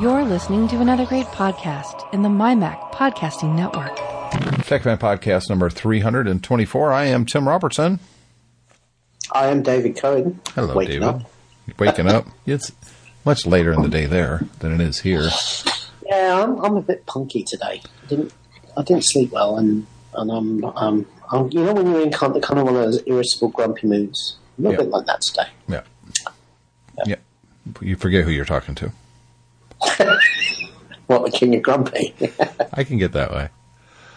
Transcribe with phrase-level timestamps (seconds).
[0.00, 3.96] You're listening to another great podcast in the MyMac Podcasting Network.
[4.66, 6.92] TechFan Podcast number 324.
[6.92, 7.98] I am Tim Robertson.
[9.32, 10.40] I am David Cohen.
[10.54, 11.08] Hello, Waking David.
[11.08, 11.30] up.
[11.78, 12.26] Waking up.
[12.46, 12.72] It's
[13.24, 15.28] much later in the day there than it is here.
[16.06, 17.82] Yeah, I'm, I'm a bit punky today.
[18.02, 18.32] I didn't
[18.76, 22.34] I didn't sleep well, and and I'm um I'm, you know when you're in kind
[22.34, 24.36] of, kind of one of those irritable, grumpy moods.
[24.58, 24.76] I'm a Yeah.
[24.78, 25.48] bit like that today.
[25.68, 25.82] Yeah.
[27.06, 27.16] Yeah.
[27.80, 28.90] You forget who you're talking to.
[31.06, 32.14] What the king of grumpy?
[32.72, 33.48] I can get that way.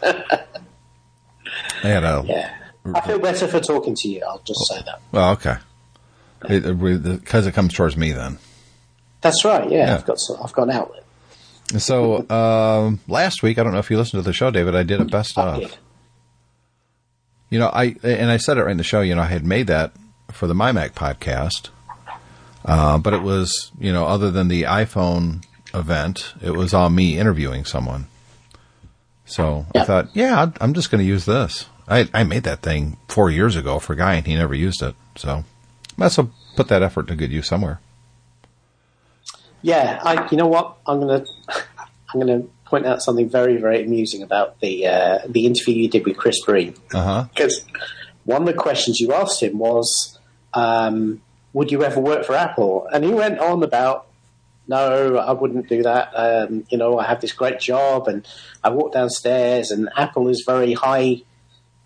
[0.04, 2.24] I had a.
[2.26, 2.54] yeah,
[2.94, 4.24] I feel better for talking to you.
[4.28, 5.02] I'll just say that.
[5.12, 5.56] Well, okay.
[6.40, 8.38] Because it, comes towards me then.
[9.22, 9.70] That's right.
[9.72, 9.96] Yeah, Yeah.
[9.96, 11.04] I've got I've got an outlet.
[11.78, 14.76] So um, last week, I don't know if you listened to the show, David.
[14.76, 15.60] I did a best I of.
[15.62, 15.78] did.
[17.50, 19.02] You know, I and I said it right in the show.
[19.02, 19.94] You know, I had made that
[20.32, 21.70] for the MyMac podcast,
[22.66, 27.18] uh, but it was you know other than the iPhone event, it was all me
[27.18, 28.08] interviewing someone.
[29.26, 31.66] So I thought, yeah, I'm- just going to use this.
[31.88, 34.82] I I made that thing four years ago for a guy, and he never used
[34.82, 34.96] it.
[35.18, 35.44] So
[36.00, 37.80] as well put that effort to good use somewhere.
[39.62, 40.78] Yeah, I, you know what?
[40.86, 41.26] I'm gonna
[42.14, 46.06] I'm gonna point out something very very amusing about the uh, the interview you did
[46.06, 46.76] with Chris Breen.
[46.94, 47.26] Uh huh.
[47.34, 47.66] because
[48.26, 50.18] one of the questions you asked him was,
[50.54, 51.22] um,
[51.54, 54.08] "Would you ever work for Apple?" And he went on about,
[54.68, 56.12] "No, I wouldn't do that.
[56.16, 58.26] Um, you know, I have this great job, and
[58.64, 61.22] I walk downstairs, and Apple is very high."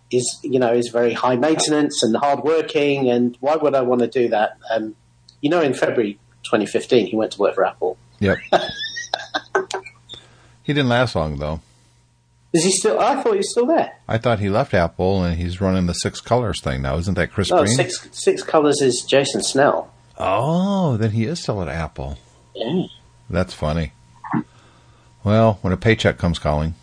[0.09, 4.07] Is you know is very high maintenance and hardworking, and why would I want to
[4.07, 4.57] do that?
[4.71, 4.95] Um,
[5.41, 7.97] you know, in February 2015, he went to work for Apple.
[8.19, 8.37] Yep.
[10.63, 11.59] he didn't last long though.
[12.53, 12.99] Is he still?
[12.99, 13.97] I thought he was still there.
[14.07, 16.97] I thought he left Apple and he's running the six colors thing now.
[16.97, 17.75] Isn't that Chris No, Green?
[17.75, 19.91] six six colors is Jason Snell.
[20.17, 22.17] Oh, then he is still at Apple.
[22.57, 22.87] Yeah.
[23.29, 23.91] That's funny.
[25.23, 26.75] Well, when a paycheck comes calling,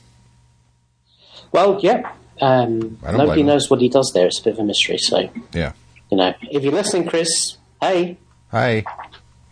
[1.53, 2.12] Well, yeah.
[2.41, 4.27] Um, nobody knows what he does there.
[4.27, 4.99] It's a bit of a mystery.
[4.99, 5.72] So, yeah.
[6.10, 8.19] you know, if you're listening, Chris, hey.
[8.50, 8.84] Hi.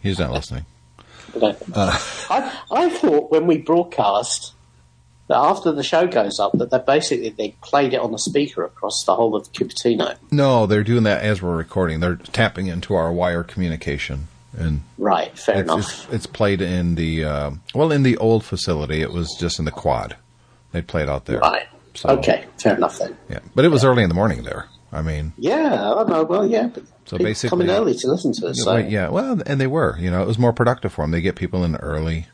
[0.02, 0.66] He's not listening.
[1.40, 1.52] Uh.
[2.28, 4.52] I, I thought when we broadcast
[5.28, 8.64] that after the show goes up that they basically they played it on the speaker
[8.64, 10.16] across the whole of Cupertino.
[10.30, 12.00] No, they're doing that as we're recording.
[12.00, 15.78] They're tapping into our wire communication, and Right, fair it's, enough.
[15.80, 19.00] it's, it's played in the uh, well in the old facility.
[19.02, 20.16] It was just in the quad.
[20.72, 21.38] They played out there.
[21.40, 21.66] Right.
[21.94, 23.16] So- Okay, fair enough then.
[23.28, 24.66] Yeah, but it was early in the morning there.
[24.94, 26.24] I mean, Yeah, I know.
[26.24, 28.62] Well, yeah, but So basically- coming early to listen to us.
[28.62, 28.72] So.
[28.74, 29.96] Right, yeah, well, and they were.
[29.98, 31.10] You know, it was more productive for them.
[31.12, 32.26] They get people in early.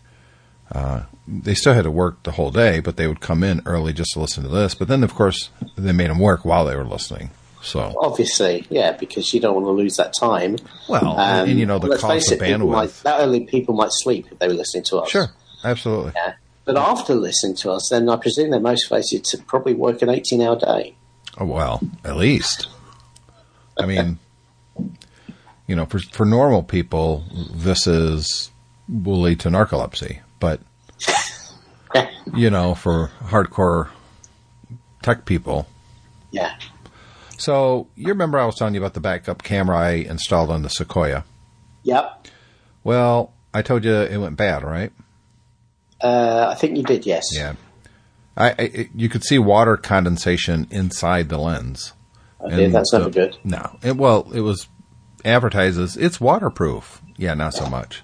[0.72, 3.92] Uh, they still had to work the whole day, but they would come in early
[3.92, 4.74] just to listen to this.
[4.74, 7.30] But then, of course, they made them work while they were listening.
[7.60, 10.56] So, Obviously, yeah, because you don't want to lose that time.
[10.88, 13.02] well, and, and, you know the let's cost of people might, bandwidth.
[13.02, 15.10] that early people might sleep if they were listening to us.
[15.10, 15.28] Sure,
[15.64, 16.12] absolutely.
[16.14, 16.34] Yeah.
[16.64, 20.40] But after listening to us, then I presume they're motivated to probably work an 18
[20.42, 20.94] hour day.
[21.38, 22.68] Oh, well, at least.
[23.78, 24.18] I mean,
[25.66, 28.50] you know, for for normal people, this is
[28.88, 30.60] will lead to narcolepsy, but
[32.34, 33.88] you know, for hardcore
[35.02, 35.66] tech people,
[36.30, 36.54] Yeah.
[37.38, 40.68] So you remember I was telling you about the backup camera I installed on the
[40.68, 41.24] Sequoia?
[41.84, 42.26] Yep.
[42.84, 44.92] Well, I told you it went bad, right?
[46.00, 47.24] Uh, I think you did, yes.
[47.32, 47.54] Yeah.
[48.36, 51.92] I, I you could see water condensation inside the lens.
[52.40, 53.36] Okay, And that's so- never good.
[53.44, 53.78] No.
[53.82, 54.68] It, well, it was
[55.24, 57.02] advertises it's waterproof.
[57.16, 58.02] Yeah, not so much.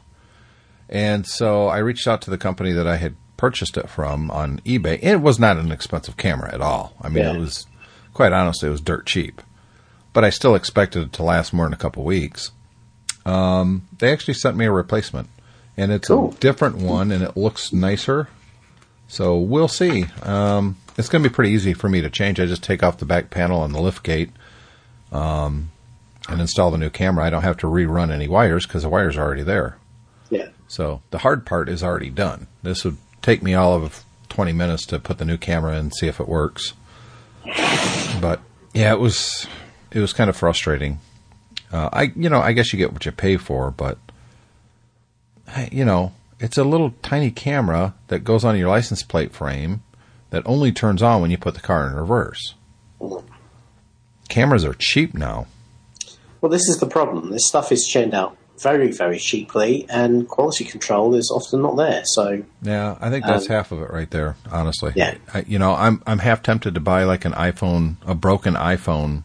[0.88, 4.58] And so I reached out to the company that I had purchased it from on
[4.60, 4.98] eBay.
[5.02, 6.94] It was not an expensive camera at all.
[7.00, 7.34] I mean, Yeah.
[7.34, 7.66] it was
[8.14, 9.42] quite honestly, it was dirt cheap.
[10.12, 12.52] But I still expected it to last more than a couple weeks.
[13.26, 15.28] Um, they actually sent me a replacement,
[15.76, 16.30] and it's Cool.
[16.30, 18.28] a different one, and it looks nicer.
[19.08, 20.06] So we'll see.
[20.22, 22.38] Um, it's going to be pretty easy for me to change.
[22.38, 24.30] I just take off the back panel and the lift gate,
[25.12, 25.70] um,
[26.28, 27.24] and install the new camera.
[27.24, 29.76] I don't have to rerun any wires because the wires are already there.
[30.30, 30.48] Yeah.
[30.68, 32.46] So the hard part is already done.
[32.62, 35.94] This would take me all of 20 minutes to put the new camera in and
[35.94, 36.72] see if it works.
[38.20, 38.40] But
[38.72, 39.46] yeah, it was
[39.90, 40.98] it was kind of frustrating.
[41.72, 43.98] Uh, I you know I guess you get what you pay for, but
[45.70, 49.82] you know it's a little tiny camera that goes on your license plate frame
[50.30, 52.54] that only turns on when you put the car in reverse.
[54.28, 55.46] Cameras are cheap now.
[56.40, 57.30] Well, this is the problem.
[57.30, 62.02] This stuff is churned out very, very cheaply, and quality control is often not there.
[62.04, 64.34] So, Yeah, I think that's Um, half of it right there.
[64.50, 65.14] Honestly, Yeah.
[65.32, 69.22] I, you know, I'm I'm half tempted to buy like an iPhone, a broken iPhone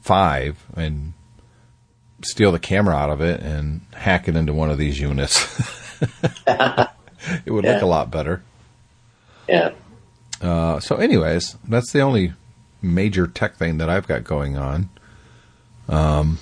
[0.00, 1.12] five, and
[2.24, 5.44] steal the camera out of it and hack it into one of these units.
[6.46, 8.42] it would look a lot better.
[9.48, 9.72] Yeah.
[10.40, 12.32] Uh, so, anyways, that's the only
[12.80, 14.88] major tech thing that I've got going on.
[15.88, 16.38] Um,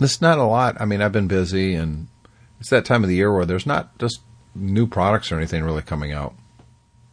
[0.00, 0.80] it's not a lot.
[0.80, 2.08] I mean, I've been busy, and
[2.60, 4.20] it's that time of the year where there's not just
[4.54, 6.34] new products or anything really coming out.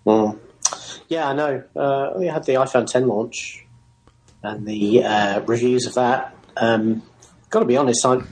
[0.05, 0.39] Mm.
[1.07, 1.63] Yeah, I know.
[1.75, 3.65] Uh, we had the iPhone 10 launch
[4.41, 6.35] and the uh, reviews of that.
[6.57, 7.03] Um,
[7.49, 8.27] Got to be honest, I'm,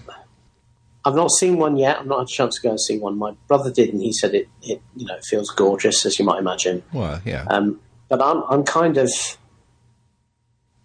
[1.06, 2.00] I've not seen one yet.
[2.00, 3.20] I've not had a chance to go and see one.
[3.20, 6.40] My brother did, and he said it, it you know, feels gorgeous, as you might
[6.40, 6.82] imagine.
[6.92, 7.46] Well, yeah.
[7.48, 9.12] Um, but I'm, I'm kind of,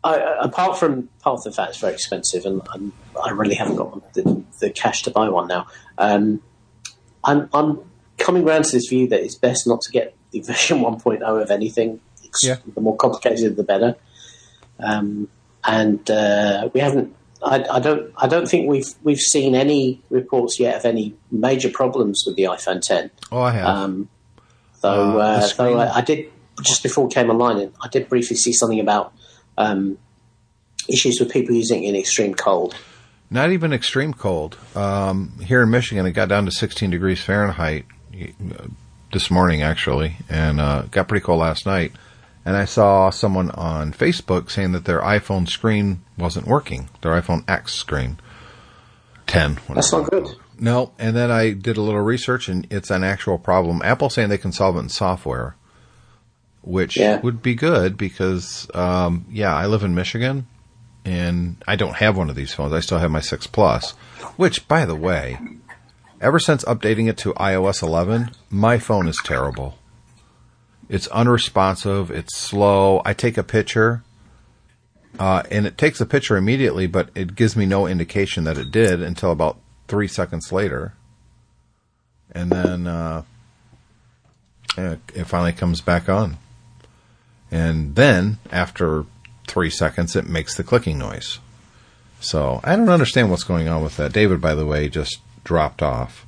[0.07, 2.93] I, I- apart from part of the fact it's very expensive, and, and
[3.25, 5.67] I really haven't got the, the cash to buy one now.
[5.99, 6.41] Um,
[7.25, 7.81] I'm, I'm
[8.19, 11.51] coming round to this view that it's best not to get the version 1.0 of
[11.51, 12.01] anything.
[12.25, 12.57] It's, Yeah.
[12.75, 13.97] The more complicated, the better.
[14.79, 15.29] Um,
[15.65, 17.15] and uh, we haven't.
[17.43, 18.13] I, I don't.
[18.17, 22.45] I don't think we've we've seen any reports yet of any major problems with the
[22.45, 23.11] iPhone 10.
[23.33, 23.67] oh, I have.
[23.67, 24.09] Um,
[24.81, 26.31] though, Uh, uh, though I, I did
[26.63, 29.13] just before it came online, I did briefly see something about
[29.57, 29.99] um,
[30.89, 32.77] issues with people using it in extreme cold.
[33.31, 34.57] Not even extreme cold.
[34.75, 38.67] Um, here in Michigan, it got down to 16 degrees Fahrenheit uh,
[39.13, 41.93] this morning, actually, and uh, got pretty cold last night.
[42.45, 47.43] And I saw someone on Facebook saying that their iPhone screen wasn't working, their iPhone
[47.49, 48.19] X screen.
[49.27, 49.59] 10.
[49.75, 50.29] That's not good.
[50.59, 53.83] No, and then I did a little research, and it's an actual problem.
[53.83, 55.57] Apple saying they can solve it in software,
[56.67, 57.21] which Yeah.
[57.21, 60.47] would be good because, um, yeah, I live in Michigan,
[61.05, 62.73] and I don't have one of these phones.
[62.73, 63.93] I still have my six plus,
[64.37, 65.39] which, by the way,
[66.21, 69.79] ever since updating it to iOS 11, my phone is terrible.
[70.89, 72.11] It's unresponsive.
[72.11, 73.01] It's slow.
[73.05, 74.03] I take a picture.
[75.19, 78.71] Uh, and it takes a picture immediately, but it gives me no indication that it
[78.71, 79.57] did until about
[79.89, 80.93] three seconds later.
[82.33, 83.23] And then uh,
[84.77, 86.37] it finally comes back on.
[87.51, 89.05] And then, after
[89.47, 91.39] three seconds, it makes the clicking noise.
[92.21, 94.13] So I don't understand what's going on with that.
[94.13, 96.27] David, by the way, just dropped off.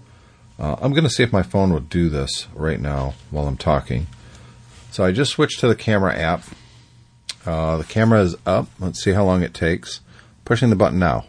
[0.58, 3.56] Uh, I'm going to see if my phone will do this right now while I'm
[3.56, 4.06] talking.
[4.90, 6.42] So I just switched to the camera app.
[7.46, 8.68] Uh, the camera is up.
[8.78, 10.00] Let's see how long it takes.
[10.44, 11.26] Pushing the button now.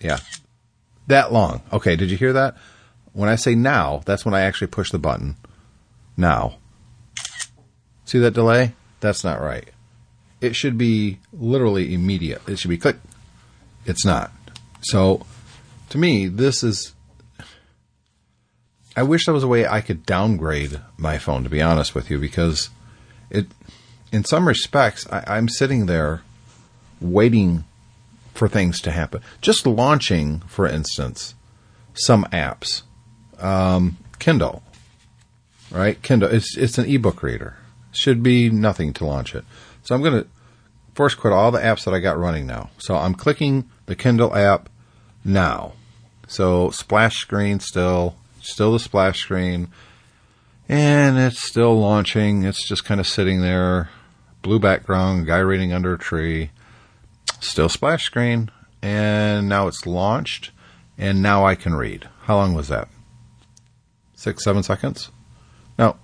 [0.00, 0.18] Yeah.
[1.06, 1.62] That long.
[1.72, 2.56] Okay, did you hear that?
[3.12, 5.36] When I say now, that's when I actually push the button.
[6.16, 6.56] Now.
[8.06, 8.72] See that delay?
[9.00, 9.68] That's not right.
[10.40, 12.40] It should be literally immediate.
[12.48, 12.96] It should be click.
[13.84, 14.32] It's not.
[14.82, 15.26] So,
[15.90, 16.94] to me, this is.
[18.96, 22.10] I wish there was a way I could downgrade my phone, to be honest with
[22.10, 22.70] you, because
[23.28, 23.46] it,
[24.10, 26.22] in some respects, I, I'm sitting there
[27.00, 27.64] waiting
[28.34, 29.20] for things to happen.
[29.42, 31.34] Just launching, for instance,
[31.94, 32.82] some apps.
[33.38, 34.62] Um, Kindle,
[35.70, 36.00] right?
[36.02, 37.56] Kindle, it's, it's an ebook reader.
[37.96, 39.44] Should be nothing to launch it.
[39.82, 40.28] So I'm going to
[40.94, 42.70] first quit all the apps that I got running now.
[42.78, 44.68] So I'm clicking the Kindle app
[45.24, 45.72] now.
[46.26, 49.68] So splash screen still, still the splash screen.
[50.68, 52.42] And it's still launching.
[52.42, 53.90] It's just kind of sitting there.
[54.42, 56.50] Blue background, guy reading under a tree.
[57.40, 58.50] Still splash screen.
[58.82, 60.50] And now it's launched.
[60.98, 62.08] And now I can read.
[62.22, 62.88] How long was that?
[64.14, 65.10] Six, seven seconds?
[65.78, 65.98] Now, that,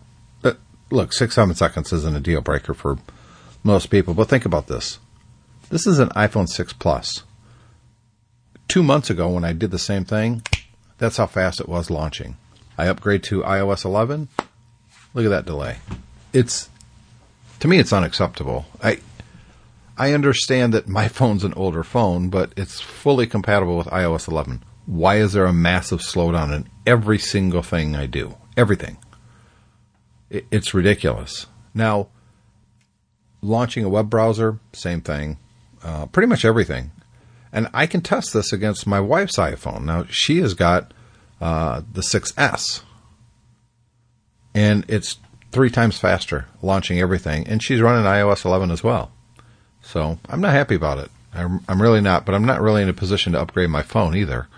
[0.93, 2.99] look, six, seven seconds isn't a deal breaker for
[3.65, 4.99] most people, but think about this.
[5.71, 7.23] This is an iPhone 6 Plus.
[8.69, 10.43] Two months ago, when I did the same thing,
[10.99, 12.37] that's how fast it was launching.
[12.77, 14.29] I upgrade to iOS 11.
[15.15, 15.79] Look at that delay.
[16.33, 16.69] It's
[17.61, 18.67] to me, it's unacceptable.
[18.83, 18.99] I
[19.97, 24.63] I understand that my phone's an older phone, but it's fully compatible with iOS 11.
[24.87, 28.37] Why is there a massive slowdown in every single thing I do?
[28.57, 28.99] Everything.
[30.33, 31.47] It, it's ridiculous.
[31.75, 32.09] Now,
[33.43, 35.39] launching a web browser, same thing.
[35.85, 36.91] Uh, pretty much everything.
[37.53, 39.85] And I can test this against my wife's iPhone.
[39.85, 40.95] Now, she has got
[41.41, 42.83] uh, the 6S.
[44.55, 45.19] And it's
[45.51, 47.47] three times faster launching everything.
[47.47, 49.13] And she's running iOS 11 as well.
[49.83, 51.11] So I'm not happy about it.
[51.35, 54.17] I'm, I'm really not, but I'm not really in a position to upgrade my phone
[54.17, 54.49] either.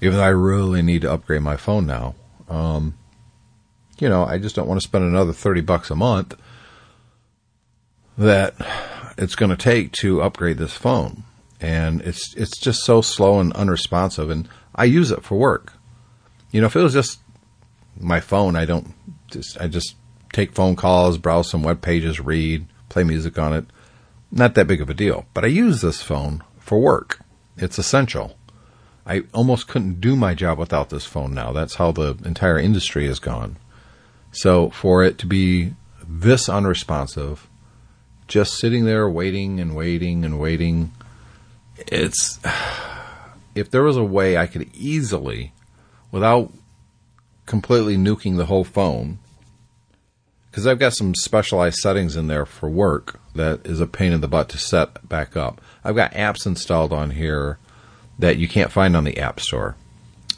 [0.00, 2.14] Even though I really need to upgrade my phone now.
[2.48, 2.94] Um,
[4.00, 6.36] you know, I just don't want to spend another 30 bucks a month
[8.16, 8.54] that
[9.16, 11.24] it's going to take to upgrade this phone.
[11.60, 15.74] And it's it's just so slow and unresponsive and I use it for work.
[16.50, 17.20] You know, if it was just
[17.98, 18.94] my phone, I don't
[19.28, 19.94] just I just
[20.32, 23.66] take phone calls, browse some web pages, read, play music on it.
[24.32, 25.26] Not that big of a deal.
[25.34, 27.20] But I use this phone for work.
[27.56, 28.38] It's essential.
[29.04, 31.52] I almost couldn't do my job without this phone now.
[31.52, 33.56] That's how the entire industry has gone.
[34.32, 35.74] So for it to be
[36.06, 37.48] this unresponsive,
[38.28, 40.92] just sitting there waiting and waiting and waiting,
[41.76, 42.38] it's
[43.54, 45.52] if there was a way I could easily,
[46.10, 46.52] without
[47.46, 49.18] completely nuking the whole phone,
[50.50, 54.20] because I've got some specialized settings in there for work that is a pain in
[54.20, 55.60] the butt to set back up.
[55.84, 57.58] I've got apps installed on here
[58.18, 59.76] that you can't find on the App Store.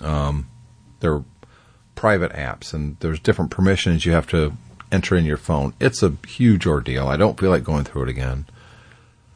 [0.01, 0.49] Um,
[1.01, 1.25] they're
[2.03, 4.53] private apps, and there's different permissions you have to
[4.91, 5.73] enter in your phone.
[5.79, 7.07] It's a huge ordeal.
[7.07, 8.47] I don't feel like going through it again.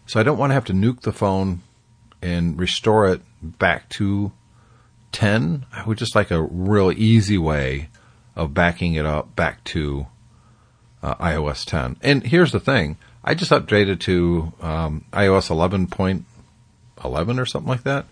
[0.05, 1.61] So I don't want to have to nuke the phone
[2.21, 4.33] and restore it back to
[5.13, 5.65] 10.
[5.73, 7.89] I would just like a real easy way
[8.35, 10.09] of backing it up back to
[11.05, 11.99] uh, iOS 10.
[12.03, 18.07] And here's the thing I just updated to um, iOS 11.11 or something like that.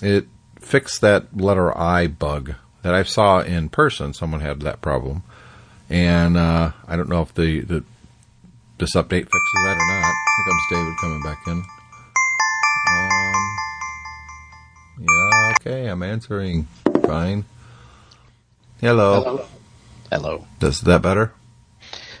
[0.00, 0.28] It
[0.60, 2.54] fixed that letter I bug
[2.86, 4.14] that I saw in person.
[4.14, 5.24] Someone had that problem.
[5.90, 7.84] And uh, I don't know if the, the
[8.78, 10.14] this update fixes that or not.
[10.36, 11.64] Here comes David coming back in.
[12.88, 13.56] Um,
[15.00, 16.68] yeah, okay, I'm answering.
[17.02, 17.44] Fine.
[18.80, 19.22] Hello.
[19.24, 19.46] Hello.
[20.12, 20.46] Hello.
[20.60, 21.32] Is that better?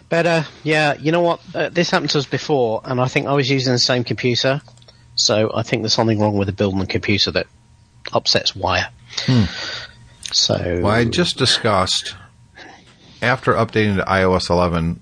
[0.08, 0.94] Better, yeah.
[0.94, 1.40] You know what?
[1.54, 4.60] Uh, this happened to us before, and I think I was using the same computer,
[5.14, 7.46] so I think there's something wrong with the build on the computer that
[8.12, 8.88] upsets wire.
[10.32, 12.14] So, Well, I just discussed
[13.22, 15.00] after updating to iOS 11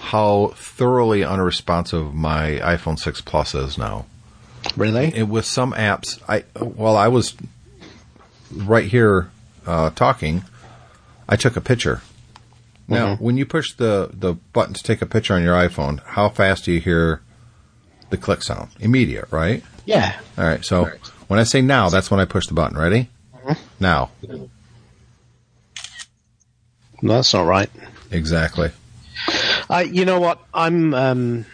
[0.00, 4.06] how thoroughly unresponsive my iPhone 6 Plus is now.
[4.76, 7.34] really, with some apps, I while I was
[8.52, 9.30] right here
[9.66, 10.44] uh, talking,
[11.28, 12.02] I took a picture.
[12.88, 16.28] Now, when you push the the button to take a picture on your iPhone, how
[16.28, 17.20] fast do you hear
[18.10, 18.70] the click sound?
[18.78, 19.64] Immediate, right?
[19.86, 20.20] yeah.
[20.38, 20.64] All right.
[20.64, 20.90] So
[21.26, 22.78] when I say now, that's when I push the button.
[22.78, 23.08] Ready?
[23.80, 24.10] Now.
[27.02, 27.70] No, that's not right.
[28.10, 28.70] Exactly.
[29.68, 30.40] Uh, you know what?
[30.54, 31.46] I'm um,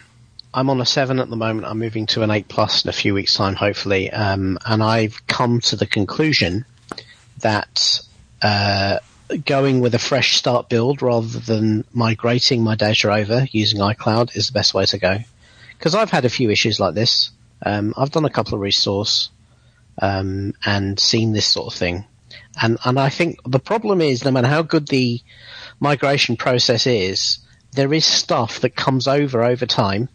[0.55, 1.67] I'm on a seven at the moment.
[1.67, 4.11] I'm moving to an eight plus in a few weeks' time, hopefully.
[4.11, 6.65] Um, and I've come to the conclusion
[7.41, 8.01] that
[8.43, 8.99] uh,
[9.45, 14.49] going with a fresh start build rather than migrating my data over using iCloud is
[14.49, 15.19] the best way to go.
[15.79, 17.31] Because I've had a few issues like this.
[17.65, 19.31] Um, I've done a couple of restores
[20.03, 22.05] um, and seen this sort of thing.
[22.61, 25.23] And and I think the problem is no matter how good the
[25.81, 27.39] migration process is,
[27.73, 30.11] there is stuff that comes over over time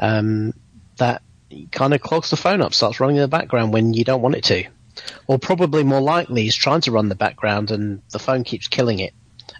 [0.00, 0.52] um,
[0.96, 1.22] that
[1.70, 4.34] kind of clogs the phone up, starts running in the background when you don't want
[4.34, 4.64] it to.
[5.26, 8.98] Or probably more likely is trying to run the background and the phone keeps killing
[8.98, 9.12] it.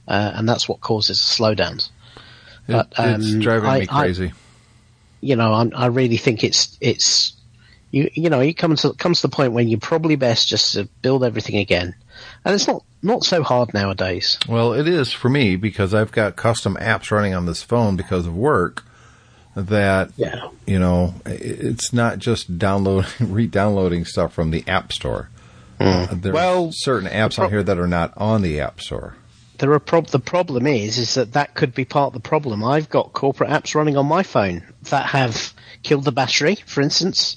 [0.07, 1.91] Uh, and that's what causes slowdowns.
[2.67, 4.33] But, it's um, driving I- me I- crazy.
[5.21, 7.35] You know, I'm, I really think it's, it's,
[7.95, 10.75] you, you know, it comes to, comes to the point when you're probably best just
[10.75, 11.95] to build everything again.
[12.45, 14.39] And it's not, not so hard nowadays.
[14.49, 18.27] Well, it is for me because I've got custom apps running on this phone because
[18.27, 18.83] of work
[19.57, 20.49] that Yeah.
[20.67, 25.31] you know it's not just download re-downloading stuff from the app store.
[25.79, 26.33] Uh, there.
[26.33, 29.15] Well, are certain apps prob- on here that are not on the app store.
[29.59, 32.65] There are prob- the problem is is that that could be part of the problem.
[32.65, 35.53] I've got corporate apps running on my phone that have
[35.85, 36.57] killed the battery.
[36.67, 37.37] For instance,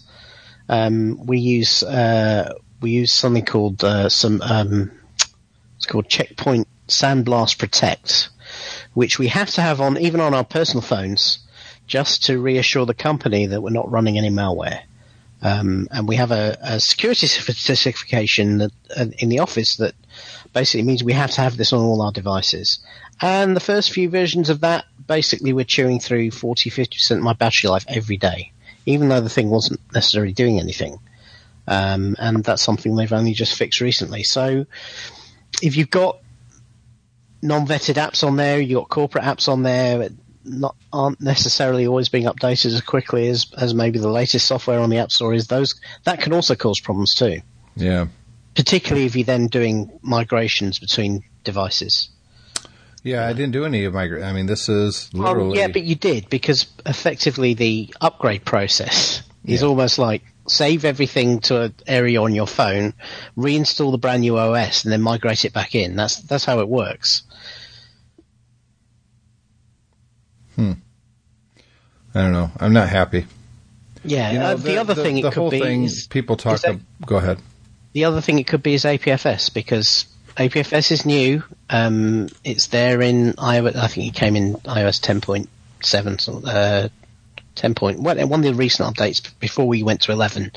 [0.70, 4.92] um, we use uh, we use something called uh, some um,
[5.78, 8.30] it's called Checkpoint Sandblast Protect,
[8.94, 11.40] which we have to have on even on our personal phones,
[11.86, 14.82] just to reassure the company that we're not running any malware.
[15.42, 19.94] Um, and we have a, a security certification that, uh, in the office that
[20.54, 22.80] basically means we have to have this on all our devices.
[23.22, 27.34] And the first few versions of that, basically we're chewing through 40, 50% of my
[27.34, 28.52] battery life every day,
[28.88, 30.98] even though the thing wasn't necessarily doing anything.
[31.68, 34.24] Um, and that's something they've only just fixed recently.
[34.24, 34.66] So
[35.62, 36.20] if you've got
[37.42, 40.10] non-vetted apps on there, you've got corporate apps on there,
[40.46, 44.90] not aren't necessarily always being updated as quickly as, as maybe the latest software on
[44.90, 45.48] the App Store is.
[45.48, 47.42] Those that can also cause problems too,
[47.76, 48.08] Yeah,
[48.56, 52.10] particularly if you're then doing migrations between devices.
[53.08, 53.28] Yeah.
[53.28, 54.04] I didn't do any of my.
[54.04, 55.58] I mean, this is literally.
[55.58, 59.68] Oh, yeah, but you did because effectively the upgrade process is Yeah.
[59.68, 62.94] almost like save everything to an area on your phone,
[63.38, 65.96] reinstall the brand new OS, and then migrate it back in.
[65.96, 67.24] That's that's how it works.
[70.56, 70.74] Hmm.
[72.14, 72.52] I don't know.
[72.60, 73.26] I'm not happy.
[74.04, 74.32] Yeah.
[74.32, 76.56] You know, uh, the, other thing the it could be thing is people talk.
[76.56, 76.66] is
[77.06, 77.40] go ahead.
[77.94, 80.06] The other thing it could be is APFS because
[80.38, 81.44] APFS is new.
[81.70, 83.76] Um, it's there in iOS.
[83.76, 86.90] I think it came in iOS 10.7, so, uh,
[87.56, 90.52] 10 point, well, one of the recent updates before we went to 11.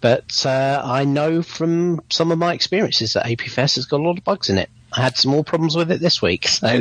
[0.00, 4.16] But uh, I know from some of my experiences that APFS has got a lot
[4.16, 4.70] of bugs in it.
[4.92, 6.48] I had some more problems with it this week.
[6.58, 6.80] So,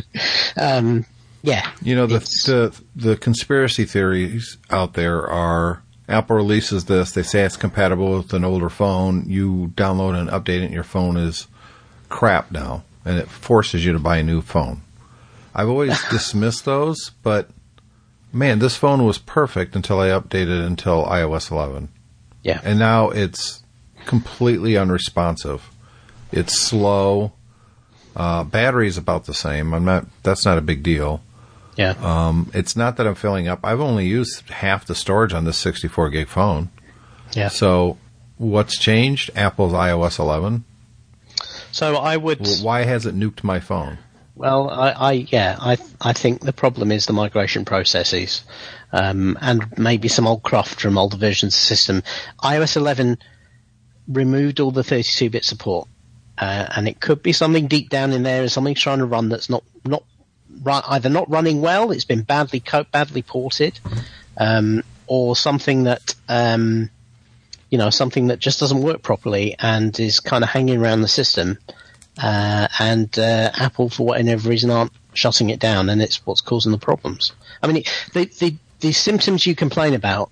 [0.55, 1.05] um,
[1.43, 1.69] yeah.
[1.83, 7.43] You know, the, the the conspiracy theories out there are Apple releases this, they say
[7.43, 11.47] it's compatible with an older phone, you download and update it, and your phone is
[12.09, 14.81] crap now, and it forces you to buy a new phone.
[15.55, 17.49] I've always dismissed those, but
[18.31, 21.89] man, this phone was perfect until I updated until iOS 11.
[22.43, 22.61] Yeah.
[22.63, 23.63] And now it's
[24.05, 25.69] completely unresponsive.
[26.31, 27.33] It's slow.
[28.15, 29.73] Uh, battery is about the same.
[29.73, 30.05] I'm not.
[30.23, 31.21] That's not a big deal.
[31.75, 31.93] yeah.
[32.01, 33.59] Um, it's not that I'm filling up.
[33.63, 36.69] I've only used half the storage on this 64 gig phone.
[37.33, 37.49] yeah.
[37.49, 37.97] So,
[38.37, 39.29] what's changed?
[39.35, 40.63] Apple's iOS 11.
[41.77, 42.39] So I would.
[42.39, 43.99] Well, why has it nuked my phone?
[44.33, 48.43] Well, I, I yeah, I I think the problem is the migration processes,
[48.91, 52.03] um, and maybe some old craft from older versions of the system.
[52.43, 53.19] iOS 11
[54.07, 55.87] removed all the 32-bit support,
[56.39, 59.29] uh, and it could be something deep down in there, and something trying to run
[59.29, 60.03] that's not not
[60.63, 63.79] run, either not running well, it's been badly co- badly ported,
[64.35, 66.15] um, or something that.
[66.27, 66.89] Um,
[67.69, 71.07] you know, something that just doesn't work properly and is kind of hanging around the
[71.07, 71.57] system
[72.21, 76.71] uh, and uh, Apple, for whatever reason, aren't shutting it down, and it's what's causing
[76.71, 77.31] the problems.
[77.61, 77.83] I mean,
[78.13, 80.31] the the, the symptoms you complain about,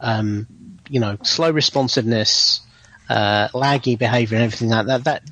[0.00, 0.46] um,
[0.88, 2.60] you know, slow responsiveness,
[3.08, 5.22] uh, laggy behavior, and everything like that, that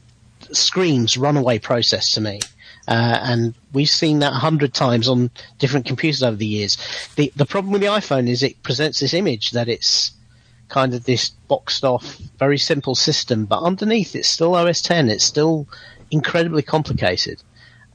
[0.52, 2.40] screams runaway process to me.
[2.88, 6.76] Uh, and we've seen that a hundred times on different computers over the years.
[7.16, 10.12] The the problem with the iPhone is it presents this image that it's
[10.68, 15.10] kind of this boxed off, very simple system, but underneath it's still OS 10.
[15.10, 15.66] It's still
[16.10, 17.42] incredibly complicated.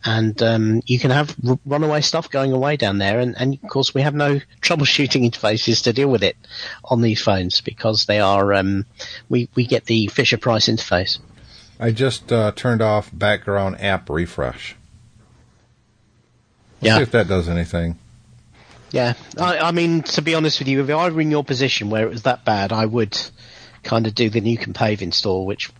[0.04, 3.70] And um, you can have r- runaway stuff going away down there, and, and of
[3.70, 6.38] course we have no troubleshooting interfaces to deal with it
[6.84, 8.86] on these phones because they are um,
[9.30, 11.20] we we get the Fisher Price interface.
[11.80, 14.76] I just uh, turned off background app refresh.
[16.82, 16.98] Let's Yeah.
[16.98, 18.00] See if that does anything.
[18.92, 21.90] Yeah, I, I mean, to be honest with you, if I were in your position
[21.90, 23.18] where it was that bad, I would
[23.84, 25.72] kind of do the Nuke and Pave install, which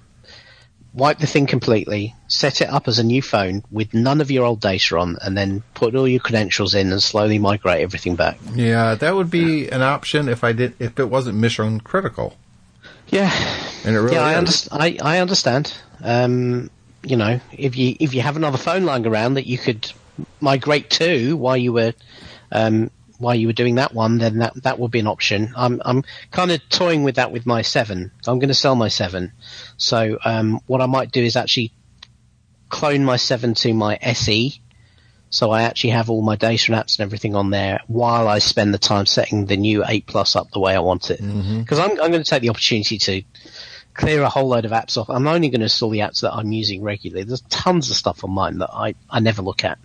[0.94, 4.46] wipe the thing completely, set it up as a new phone with none of your
[4.46, 8.38] old data on, and then put all your credentials in and slowly migrate everything back.
[8.56, 12.38] Yeah, that would be an option if I did if it wasn't mission critical.
[13.10, 13.32] Yeah,
[13.84, 15.74] And it really yeah, I, underst- I, I understand.
[16.02, 16.70] Um,
[17.04, 19.92] you know, if you if you have another phone lying around that you could
[20.40, 21.94] migrate to while you were
[22.52, 25.54] um, while you were doing that one, then that that would be an option.
[25.56, 28.12] I'm I'm kind of toying with that with my seven.
[28.28, 29.34] I'm going to sell my seven,
[29.78, 31.72] so um, what I might do is actually
[32.70, 34.60] clone my seven to my SE.
[35.30, 38.40] So I actually have all my data and apps and everything on there while I
[38.40, 41.22] spend the time setting the new 8 Plus up the way I want it.
[41.60, 43.24] Because I'm, I'm going to take the opportunity to
[43.94, 45.10] clear a whole load of apps off.
[45.10, 47.24] I'm only going to install the apps that I'm using regularly.
[47.24, 49.80] There's tons of stuff on mine that I, I never look at.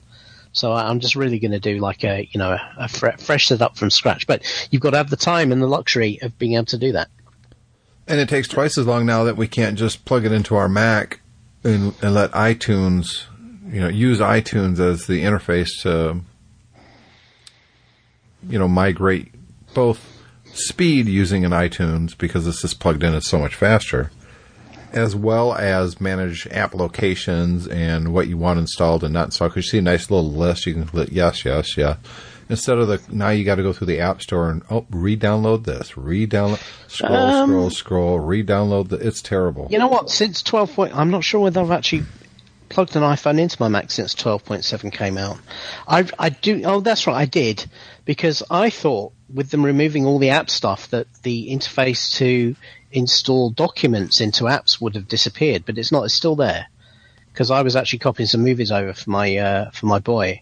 [0.56, 3.76] So I'm just really going to do like a, you know, a, fre- fresh setup
[3.76, 4.26] from scratch.
[4.26, 6.92] But you've got to have the time and the luxury of being able to do
[6.92, 7.08] that.
[8.08, 10.68] And it takes twice as long now that we can't just plug it into our
[10.68, 11.20] Mac
[11.62, 13.24] and, and let iTunes,
[13.68, 16.20] you know, use iTunes as the interface to,
[18.48, 19.34] you know, migrate
[19.74, 20.22] both
[20.54, 24.10] speed using an iTunes because this is plugged in, it's so much faster,
[24.96, 29.52] as well as manage app locations and what you want installed and not installed.
[29.52, 31.96] Because you see a nice little list, you can click yes, yes, yeah.
[32.48, 35.64] Instead of the now you got to go through the app store and oh re-download
[35.64, 38.88] this, re-download, scroll, Um, scroll, scroll, re-download.
[38.88, 39.66] The, it's terrible.
[39.68, 40.08] You know what?
[40.08, 42.04] Since 12 point, I'm not sure whether I've actually
[42.68, 45.38] plugged an iPhone into my Mac since 12.7 came out.
[45.86, 46.62] I, I do.
[46.64, 47.66] Oh, that's right, I did
[48.06, 52.56] because I thought with them removing all the app stuff that the interface to
[52.92, 56.04] install documents into apps would have disappeared, but it's not.
[56.04, 56.68] It's still there
[57.32, 60.40] because I was actually copying some movies over for my uh, for my boy.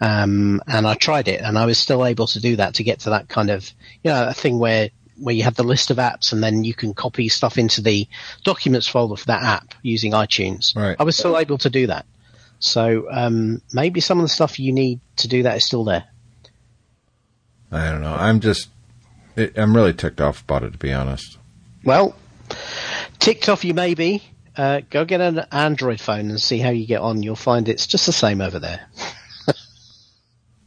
[0.00, 3.00] Um, and I tried it, and I was still able to do that to get
[3.00, 3.72] to that kind of,
[4.02, 6.74] you know, a thing where where you have the list of apps, and then you
[6.74, 8.08] can copy stuff into the
[8.42, 10.76] documents folder for that app using iTunes.
[10.76, 10.96] Right.
[10.98, 12.04] I was still able to do that.
[12.58, 16.04] So um, maybe some of the stuff you need to do that is still there.
[17.74, 18.14] I don't know.
[18.14, 18.68] I'm just,
[19.36, 21.38] it, I'm really ticked off about it to be honest.
[21.84, 22.14] Well,
[23.18, 24.22] ticked off you may be.
[24.56, 27.22] Uh, go get an Android phone and see how you get on.
[27.22, 28.86] You'll find it's just the same over there.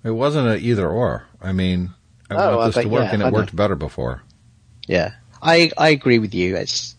[0.03, 1.25] It wasn't an either or.
[1.41, 1.91] I mean,
[2.29, 4.21] I Oh, want I this to work, yeah, and it worked better before.
[4.87, 6.55] Yeah, I I agree with you.
[6.57, 6.95] It's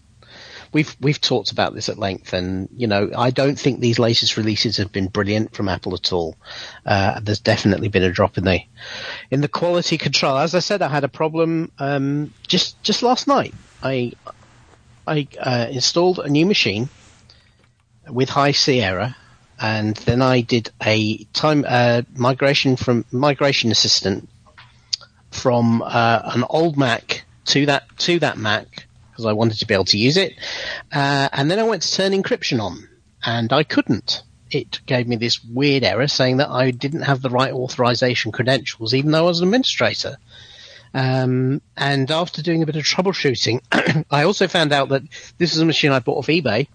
[0.72, 4.36] we've we've talked about this at length, and you know, I don't think these latest
[4.36, 6.36] releases have been brilliant from Apple at all.
[6.84, 8.60] Uh, there's definitely been a drop in the
[9.30, 10.38] in the quality control.
[10.38, 13.54] As I said, I had a problem um, just just last night.
[13.82, 14.12] I
[15.06, 16.88] I uh, installed a new machine
[18.08, 19.16] with High Sierra,
[19.60, 24.28] and then I did a time uh, migration from Migration Assistant
[25.30, 28.87] from uh, an old Mac to that to that Mac
[29.18, 30.34] because I wanted to be able to use it.
[30.92, 32.88] Uh, and then I went to turn encryption on,
[33.26, 34.22] and I couldn't.
[34.48, 38.94] It gave me this weird error saying that I didn't have the right authorization credentials,
[38.94, 40.18] even though I was an administrator.
[40.94, 45.02] Um, and after doing a bit of troubleshooting, I also found out that
[45.36, 46.68] this is a machine I bought off eBay.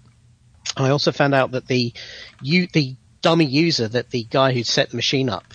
[0.76, 1.94] I also found out that the
[2.42, 5.46] you, the dummy user that the guy who set the machine up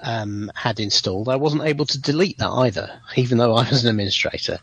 [0.00, 3.90] um, had installed, I wasn't able to delete that either, even though I was an
[3.90, 4.60] administrator.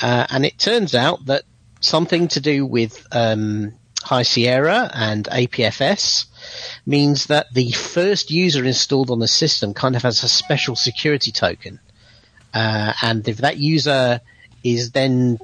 [0.00, 1.44] Uh, and it turns out that
[1.80, 6.26] something to do with um, High Sierra and APFS
[6.86, 11.32] means that the first user installed on the system kind of has a special security
[11.32, 11.80] token.
[12.52, 14.20] Uh, and if that user
[14.64, 15.38] is then,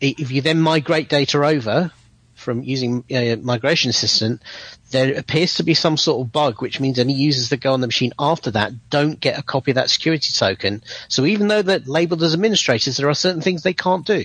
[0.00, 1.92] if you then migrate data over
[2.34, 4.42] from using uh, Migration Assistant,
[4.90, 7.80] there appears to be some sort of bug, which means any users that go on
[7.80, 10.82] the machine after that don't get a copy of that security token.
[11.08, 14.24] So even though they're labeled as administrators, there are certain things they can't do.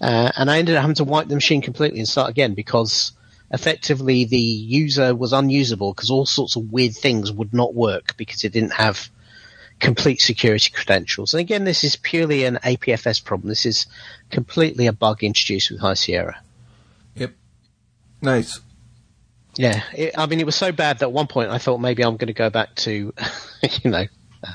[0.00, 3.12] Uh, and I ended up having to wipe the machine completely and start again because
[3.50, 8.44] effectively the user was unusable because all sorts of weird things would not work because
[8.44, 9.08] it didn't have
[9.80, 11.34] complete security credentials.
[11.34, 13.48] And again, this is purely an APFS problem.
[13.48, 13.86] This is
[14.30, 16.40] completely a bug introduced with High Sierra.
[18.22, 18.60] Nice.
[19.56, 22.02] Yeah, it, I mean, it was so bad that at one point I thought maybe
[22.04, 23.12] I'm going to go back to,
[23.82, 24.04] you know,
[24.44, 24.52] uh,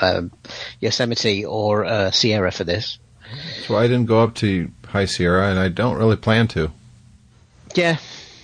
[0.00, 0.32] um,
[0.80, 2.98] Yosemite or uh, Sierra for this.
[3.66, 6.72] So I didn't go up to High Sierra, and I don't really plan to.
[7.74, 7.98] Yeah,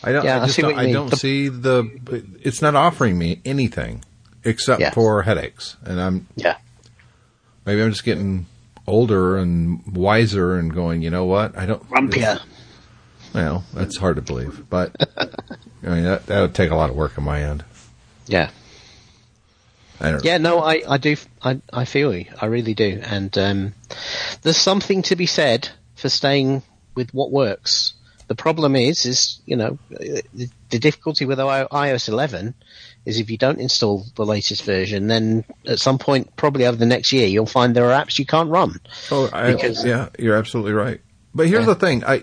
[0.04, 0.24] I don't.
[0.24, 1.90] Yeah, I, I just see don't, you I don't The- see the.
[2.42, 4.04] It's not offering me anything
[4.44, 4.90] except Yeah.
[4.92, 6.58] for headaches, and I'm yeah,
[7.64, 8.46] maybe I'm just getting
[8.86, 11.02] older and wiser and going.
[11.02, 11.58] You know what?
[11.58, 11.82] I don't.
[11.90, 12.40] rumpier.
[13.36, 14.96] Well, that's hard to believe, but
[15.84, 17.64] I mean that that would take a lot of work on my end.
[18.26, 18.50] Yeah,
[20.00, 20.24] I don't.
[20.24, 20.38] yeah.
[20.38, 21.16] No, I, I do.
[21.42, 22.24] I, I feel you.
[22.40, 23.00] I really do.
[23.04, 23.74] And um,
[24.42, 26.62] there's something to be said for staying
[26.94, 27.92] with what works.
[28.28, 32.54] The problem is, is you know, the, the difficulty with iOS 11
[33.04, 36.86] is if you don't install the latest version, then at some point, probably over the
[36.86, 38.80] next year, you'll find there are apps you can't run.
[39.12, 41.00] Oh, I, Because- yeah, you're absolutely right.
[41.34, 41.74] But here's Yeah.
[41.74, 42.16] the thing: I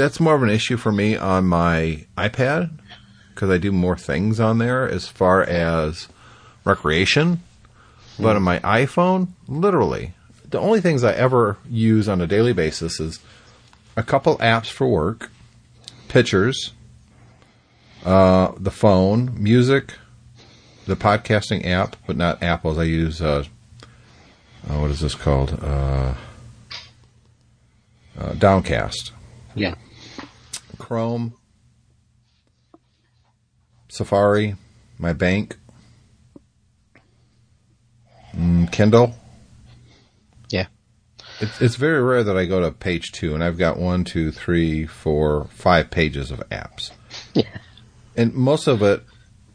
[0.00, 2.70] that's more of an issue for me on my iPad
[3.34, 6.08] because I do more things on there as far as
[6.64, 7.42] recreation.
[8.18, 10.14] But on my iPhone, literally,
[10.48, 13.20] the only things I ever use on a daily basis is
[13.94, 15.30] a couple apps for work,
[16.08, 16.72] pictures,
[18.04, 19.94] uh, the phone, music,
[20.86, 22.78] the podcasting app, but not Apple's.
[22.78, 23.44] I use uh,
[24.68, 25.58] uh, what is this called?
[25.62, 26.14] Uh,
[28.18, 29.12] uh, Downcast,
[29.54, 29.74] Yeah.
[30.90, 31.34] Chrome,
[33.88, 34.56] Safari,
[34.98, 35.56] my bank,
[38.34, 39.14] mm, Kindle.
[40.48, 40.66] Yeah.
[41.38, 44.32] It's, it's very rare that I go to page two, and I've got one, two,
[44.32, 46.90] three, four, five pages of apps.
[47.34, 47.44] Yeah.
[48.16, 49.04] And most of it,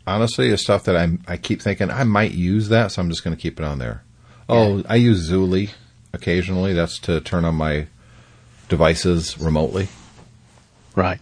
[0.07, 3.25] honestly, is stuff that I I keep thinking I might use that, so I'm just
[3.25, 4.05] going to keep it on there.
[4.47, 5.71] Oh, I use Zuli
[6.13, 6.71] occasionally.
[6.71, 7.87] That's to turn on my
[8.69, 9.89] devices remotely.
[10.95, 11.19] Right.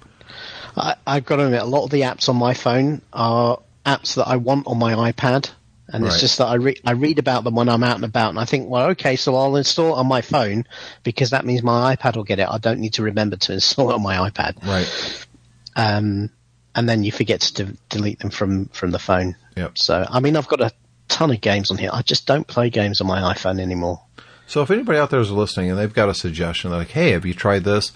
[0.76, 4.16] I, I've got to admit, a lot of the apps on my phone are apps
[4.16, 5.52] that I want on my iPad.
[5.90, 8.30] And it's just that I, re- I read about them when I'm out and about,
[8.30, 10.66] and I think, well, okay, so I'll install it on my phone
[11.04, 12.48] because that means my iPad will get it.
[12.50, 14.66] I don't need to remember to install it on my iPad.
[14.66, 15.28] Right.
[15.76, 16.32] Um,
[16.74, 19.36] and then you forget to de- delete them from, from the phone.
[19.56, 19.78] Yep.
[19.78, 20.72] So, I mean, I've got a
[21.10, 21.92] ton of games on here.
[21.94, 24.02] I just don't play games on my iPhone anymore.
[24.48, 27.26] So if anybody out there is listening and they've got a suggestion, like, "Hey, have
[27.26, 27.92] you tried this?"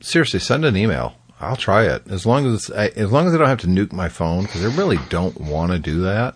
[0.00, 1.14] Seriously, send an email.
[1.40, 3.92] I'll try it as long as I, as long as I don't have to nuke
[3.92, 6.34] my phone because I really don't want to do that.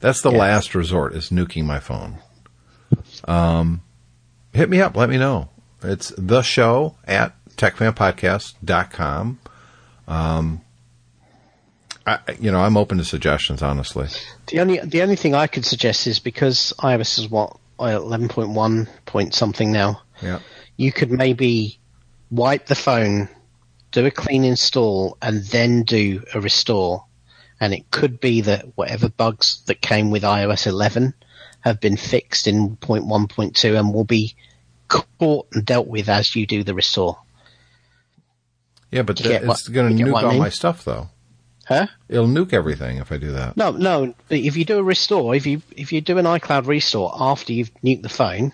[0.00, 0.38] That's the Yeah.
[0.38, 2.18] last resort is nuking my phone.
[3.24, 3.80] Um,
[4.52, 4.94] hit me up.
[4.96, 5.48] Let me know.
[5.82, 9.38] It's the show at techfanpodcast.com.
[10.08, 10.60] Um,
[12.06, 14.08] I, you know, I'm open to suggestions, honestly.
[14.48, 18.50] The only the only thing I could suggest is because iOS is what eleven point
[18.50, 20.02] one point something now.
[20.22, 20.38] Yeah.
[20.76, 21.78] You could maybe
[22.30, 23.28] wipe the phone,
[23.92, 27.04] do a clean install, and then do a restore.
[27.60, 31.14] And it could be that whatever bugs that came with iOS 11
[31.60, 34.36] have been fixed in 0.1.2 and will be
[34.88, 37.18] caught and dealt with as you do the restore.
[38.90, 40.40] Yeah, but it's going to nuke what I all mean?
[40.40, 41.08] my stuff, though.
[41.66, 41.88] Huh?
[42.08, 43.56] It'll nuke everything if I do that.
[43.56, 44.14] No, no.
[44.30, 47.74] If you do a restore, if you if you do an iCloud restore after you've
[47.82, 48.52] nuked the phone,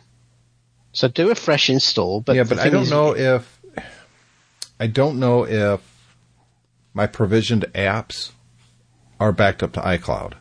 [0.92, 2.22] so do a fresh install.
[2.22, 3.60] But yeah, but I don't is- know if
[4.80, 5.80] I don't know if
[6.94, 8.32] my provisioned apps
[9.20, 10.34] are backed up to iCloud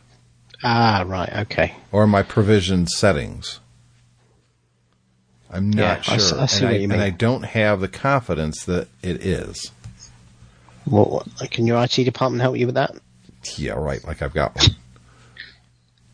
[0.64, 1.32] Ah, right.
[1.40, 1.74] Okay.
[1.90, 3.60] or my provisioned settings.
[5.50, 7.02] I'm not Yeah, sure, I see and, what I, you and.
[7.02, 9.70] I don't have the confidence that it is.
[10.84, 12.94] What, can your IT department help you with that?
[13.56, 14.02] Yeah, right.
[14.04, 14.66] Like I've got one.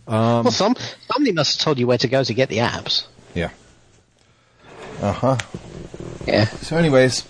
[0.09, 0.74] Um, well, some
[1.12, 3.07] somebody must have told you where to go to get the apps.
[3.35, 3.50] Yeah.
[5.00, 5.37] Uh huh.
[6.26, 6.46] Yeah.
[6.46, 7.22] So, anyways,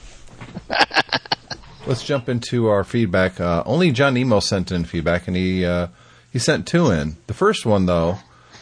[1.86, 3.40] let's jump into our feedback.
[3.40, 5.88] Uh, only John Nemo sent in feedback, and he uh,
[6.32, 7.16] he sent two in.
[7.26, 8.18] The first one, though,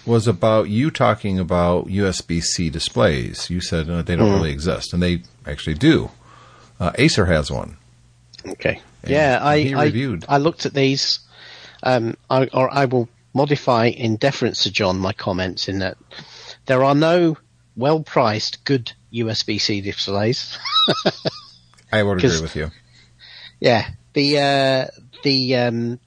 [0.07, 3.51] was about you talking about USB C displays.
[3.51, 6.11] You said uh, they don't really exist, and they actually do.
[6.79, 7.77] Uh, Acer has one.
[8.47, 8.81] Okay.
[9.03, 10.19] And yeah, I, he I.
[10.29, 11.21] I looked at these,
[11.83, 15.99] um, I, or I will modify in deference to John my comments in that
[16.67, 17.37] there are no
[17.77, 20.59] well-priced good USB-C displays.
[21.93, 22.71] I would agree with you.
[23.61, 24.87] Yeah, the uh,
[25.23, 26.01] the um,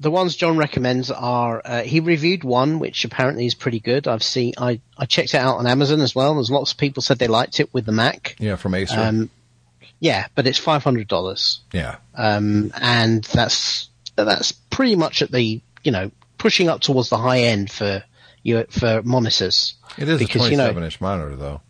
[0.00, 4.08] the ones John recommends are uh, he reviewed one which apparently is pretty good.
[4.08, 6.34] I've seen I I checked it out on Amazon as well.
[6.34, 8.36] There's lots of people said they liked it with the Mac.
[8.38, 8.98] Yeah, from Acer.
[8.98, 9.30] Um,
[10.00, 11.96] yeah, but it's five hundred dollars, yeah.
[12.14, 17.40] um, and that's that's pretty much at the you know pushing up towards the high
[17.40, 18.04] end for
[18.42, 19.74] you for monitors.
[19.96, 21.60] It is because, a you know- 27 inch monitor, though.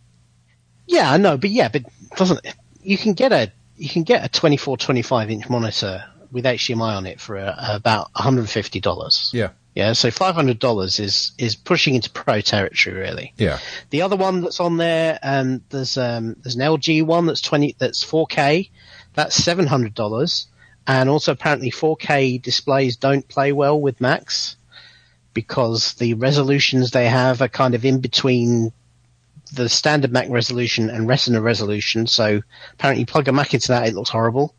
[0.85, 1.83] Yeah, I know, but yeah, but
[2.15, 2.39] doesn't
[2.81, 7.05] you can get a you can get a 24, 25 inch monitor with HDMI on
[7.05, 9.31] it for uh about one hundred and fifty dollars.
[9.33, 9.49] Yeah.
[9.75, 13.33] Yeah, so five hundred dollars is is pushing into pro territory, really.
[13.37, 13.59] Yeah.
[13.91, 17.75] The other one that's on there, um, there's um, there's an LG one that's twenty
[17.77, 18.71] that's 4K,
[19.13, 20.47] that's seven hundred dollars,
[20.87, 24.57] and also apparently 4K displays don't play well with Macs
[25.33, 28.73] because the resolutions they have are kind of in between
[29.53, 32.07] the standard Mac resolution and Retina resolution.
[32.07, 32.41] So
[32.73, 34.55] apparently, plug a Mac into that, it looks horrible.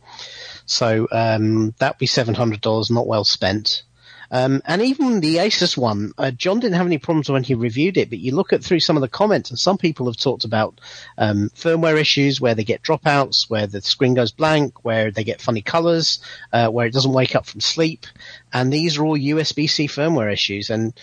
[0.66, 3.82] So um, that'd be seven hundred dollars, not well spent.
[4.30, 7.96] Um, and even the Asus one, uh, John didn't have any problems when he reviewed
[7.96, 10.44] it, but you look at through some of the comments, and some people have talked
[10.44, 10.80] about
[11.18, 15.42] um, firmware issues where they get dropouts, where the screen goes blank, where they get
[15.42, 16.20] funny colors,
[16.52, 18.06] uh, where it doesn't wake up from sleep,
[18.52, 20.70] and these are all USB-C firmware issues.
[20.70, 20.94] And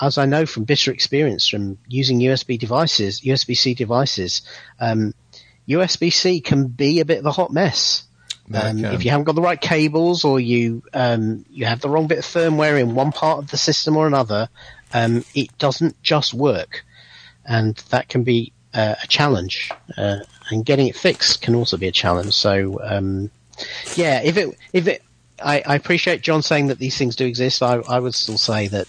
[0.00, 4.42] as I know from bitter experience from using USB devices, USB-C devices,
[4.80, 5.14] um,
[5.68, 8.04] USB-C can be a bit of a hot mess.
[8.52, 12.08] Um, if you haven't got the right cables or you um, you have the wrong
[12.08, 14.50] bit of firmware in one part of the system or another,
[14.92, 16.84] um, it doesn't just work,
[17.46, 19.70] and that can be uh, a challenge.
[19.96, 20.18] Uh,
[20.50, 22.34] and getting it fixed can also be a challenge.
[22.34, 23.30] So um,
[23.94, 25.02] yeah, if it if it,
[25.42, 27.62] I, I appreciate John saying that these things do exist.
[27.62, 28.86] I, I would still say that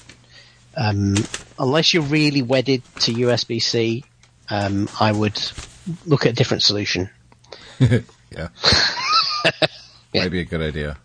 [0.77, 1.15] um,
[1.59, 4.03] unless you're really wedded to USB C,
[4.49, 5.41] um, I would
[6.05, 7.09] look at a different solution.
[8.31, 8.49] Yeah.
[10.13, 10.97] Might be a good idea.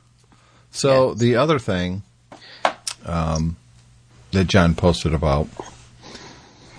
[0.71, 2.03] So the other thing
[3.05, 3.57] um,
[4.33, 5.49] that John posted about,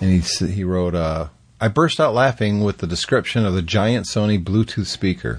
[0.00, 1.28] and he he wrote, uh,
[1.60, 5.38] "I burst out laughing with the description of the giant Sony Bluetooth speaker,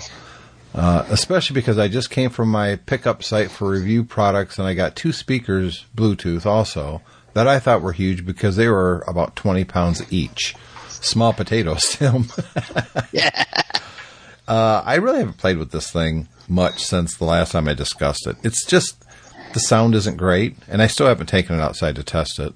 [0.74, 4.74] uh, especially because I just came from my pickup site for review products, and I
[4.74, 7.02] got two speakers Bluetooth also
[7.34, 10.56] that I thought were huge because they were about twenty pounds each.
[10.89, 12.26] Small potatoes, Tim."
[14.48, 18.28] Uh, I really haven't played with this thing much since the last time I discussed
[18.28, 18.36] it.
[18.43, 19.04] It's just
[19.54, 22.54] the sound isn't great, and I still haven't taken it outside to test it.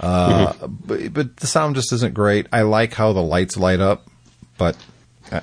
[0.00, 2.46] Uh, but, but the sound just isn't great.
[2.52, 4.06] I like how the lights light up,
[4.56, 4.76] but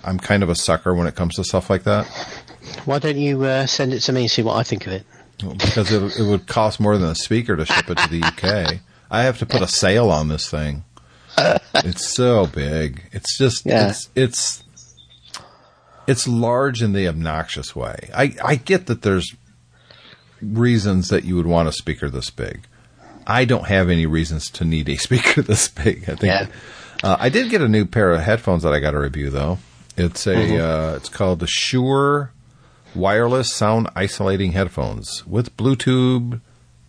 [0.04, 2.06] I'm kind of a sucker when it comes to stuff like that
[2.86, 5.06] Why don't you uh, send it to me and see what I think of it?
[5.38, 8.80] Because it, it would cost more than a speaker to ship it to the UK.
[9.12, 10.84] I have to put a sale on this thing.
[11.76, 13.04] It's so big.
[13.12, 13.90] It's just Yeah.
[13.90, 14.64] it's it's
[16.08, 18.10] it's large in the obnoxious way.
[18.16, 19.36] I I get that there's
[20.42, 22.62] reasons that you would want a speaker this big.
[23.28, 26.04] I don't have any reasons to need a speaker this big.
[26.04, 26.48] I think Yeah.
[27.04, 29.58] uh, I did get a new pair of headphones that I got to review though.
[29.98, 30.62] It's a Mm-hmm.
[30.94, 32.32] uh, it's called the Shure
[32.96, 36.42] wireless sound isolating headphones with Bluetooth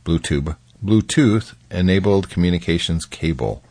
[0.05, 3.63] Bluetooth Bluetooth enabled communications cable.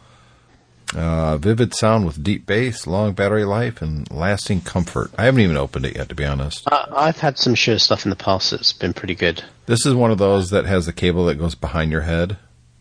[0.94, 5.12] Uh, vivid sound with deep bass, long battery life, and lasting comfort.
[5.18, 6.64] I haven't even opened it yet, to be honest.
[6.72, 9.44] I, I've had some Shure stuff in the past that's been pretty good.
[9.66, 12.38] This is one of those that has a cable that goes behind your head.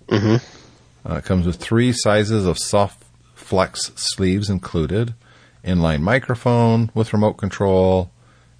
[0.08, 1.10] Mm-hmm.
[1.10, 3.02] Uh, it comes with three sizes of soft
[3.34, 5.14] flex sleeves included,
[5.64, 8.10] inline microphone with remote control,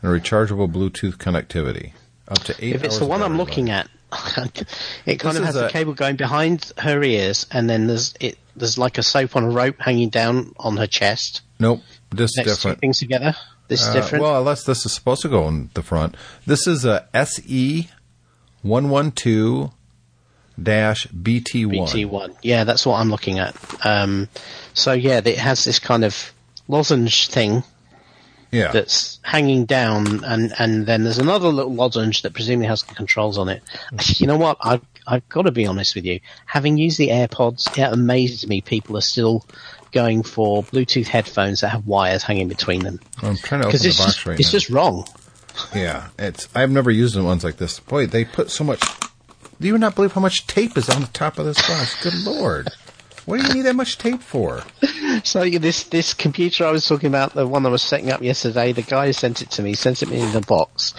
[0.05, 1.93] and rechargeable Bluetooth connectivity.
[2.29, 2.75] Up to eight.
[2.75, 3.89] If it's the one I'm looking life.
[4.13, 4.57] at,
[5.07, 8.39] it kind This of has a cable going behind her ears, and then there's it.
[8.57, 11.41] There's like a soap on a rope hanging down on her chest.
[11.59, 12.81] Nope, this Next two different.
[12.81, 13.35] things together.
[13.69, 14.23] This is Uh, different.
[14.23, 16.17] Well, unless this is supposed to go in the front.
[16.47, 17.89] This is a SE
[18.63, 19.73] one one two
[20.63, 21.89] dash BT one.
[21.89, 22.37] BT1.
[22.43, 23.57] Yeah, that's what I'm looking at.
[23.85, 24.29] Um,
[24.73, 26.33] so yeah, it has this kind of
[26.69, 27.65] lozenge thing
[28.55, 33.37] Yeah, that's hanging down, and and then there's another little lozenge that presumably has controls
[33.37, 33.63] on it.
[34.17, 34.59] You know what?
[34.61, 36.21] I've I've got to be honest with you.
[36.47, 39.45] Having used the AirPods, it amazes me people are still
[39.93, 43.87] going for Bluetooth headphones that have wires hanging between them I'm trying to open the
[43.89, 44.53] it's box just, right it's now.
[44.53, 45.07] just wrong.
[45.75, 46.49] Yeah, it's.
[46.55, 47.81] I've never used ones like this.
[47.81, 48.81] Boy, they put so much.
[49.61, 52.03] Do you not believe how much tape is on the top of this box?
[52.03, 52.69] Good lord!
[53.27, 54.63] What do you need that much tape for?
[55.23, 58.73] So this this computer I was talking about, the one I was setting up yesterday,
[58.73, 60.93] the guy who sent it to me, sent it me in a box,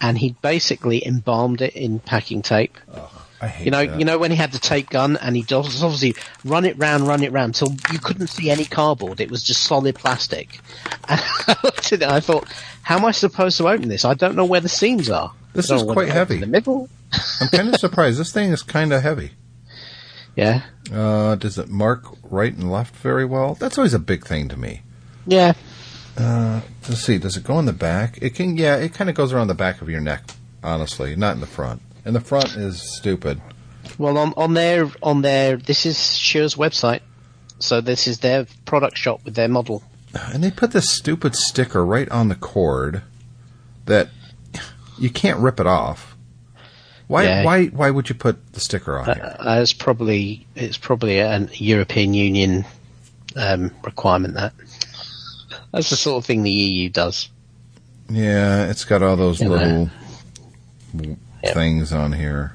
[0.00, 2.76] and he basically embalmed it in packing tape.
[2.94, 3.98] Oh, I hate You know, that.
[3.98, 6.14] you know when he had the tape gun and he does obviously
[6.44, 9.20] run it round, run it round till you couldn't see any cardboard.
[9.20, 10.60] It was just solid plastic.
[11.08, 12.46] And I looked at it and I thought,
[12.82, 14.04] how am I supposed to open this?
[14.04, 15.32] I don't know where the seams are.
[15.54, 16.38] This is quite heavy.
[16.38, 16.88] The middle.
[17.40, 18.18] I'm kind of surprised.
[18.20, 19.32] This thing is kind of heavy.
[20.34, 23.54] Yeah, Uh, does it mark right and left very well?
[23.54, 24.82] That's always a big thing to me.
[25.26, 25.52] yeah.
[26.18, 27.18] Let's see.
[27.18, 28.18] Does it go in the back?
[28.20, 28.56] It can.
[28.56, 30.22] Yeah, it kind of goes around the back of your neck.
[30.62, 31.80] Honestly, not in the front.
[32.04, 33.40] And the front is stupid.
[33.98, 37.00] Well, on on their on their this is Shure's website,
[37.60, 39.82] so this is their product shop with their model.
[40.14, 43.02] And they put this stupid sticker right on the cord
[43.86, 44.08] that
[44.98, 46.11] you can't rip it off.
[47.12, 47.24] Why?
[47.24, 47.44] Yeah.
[47.44, 47.66] Why?
[47.66, 49.36] Why would you put the sticker on here?
[49.38, 52.64] Uh, it's probably it's probably a European Union
[53.36, 54.32] um, requirement.
[54.32, 54.54] That
[55.72, 57.28] that's the sort of thing the EU does.
[58.08, 59.54] Yeah, it's got all those You know.
[59.56, 59.90] little
[60.96, 61.54] w Yep.
[61.54, 62.54] things on here.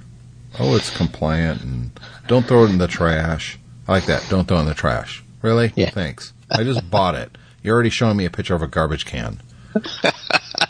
[0.57, 1.91] Oh, it's compliant and
[2.27, 3.59] don't throw it in the trash.
[3.87, 4.25] I like that.
[4.29, 5.23] Don't throw it in the trash.
[5.43, 5.71] Really?
[5.75, 5.91] Yeah.
[5.91, 6.33] Thanks.
[6.49, 7.37] I just bought it.
[7.61, 9.39] You're already showing me a picture of a garbage can.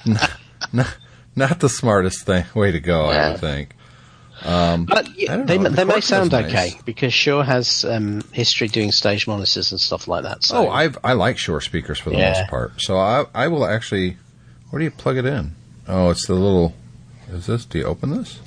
[0.06, 0.32] not,
[1.38, 3.76] not the smartest thing way to go, I would think.
[4.48, 9.28] But yeah, they they may sound was okay because Shure has um, history doing stage
[9.28, 10.44] monitors and stuff like that.
[10.44, 12.30] So Oh, I I like Shure speakers for the Yeah.
[12.30, 12.82] most part.
[12.82, 14.18] So I I will actually.
[14.70, 15.52] Where do you plug it in?
[15.88, 16.74] Oh, it's the little.
[17.32, 17.66] Is this?
[17.66, 18.40] Do you open this?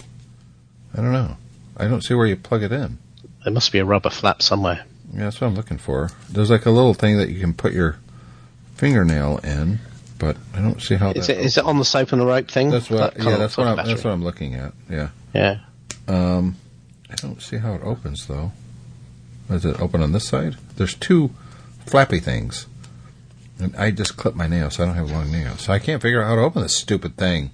[0.95, 1.37] I don't know.
[1.77, 2.99] I don't see where you plug it in.
[3.45, 4.85] there must be a rubber flap somewhere.
[5.15, 6.11] Yeah, that's what I'm looking for.
[6.31, 7.97] There's like a little thing that you can put your
[8.77, 9.79] fingernail in,
[10.19, 11.11] but I don't see how.
[11.13, 12.71] Is that it is it on the soap and the rope thing?
[12.71, 13.15] That's what.
[13.15, 13.67] That Yeah, that's what.
[13.67, 14.73] I'm, that's what I'm looking at.
[14.91, 15.09] Yeah.
[15.35, 15.59] Yeah.
[16.12, 16.57] Um,
[17.11, 18.53] I don't see how it opens though.
[19.49, 20.57] Does it open on this side?
[20.77, 21.31] There's two
[21.87, 22.66] flappy things,
[23.59, 26.01] and I just clipped my nails, so I don't have long nails, so I can't
[26.01, 27.51] figure out how to open this stupid thing.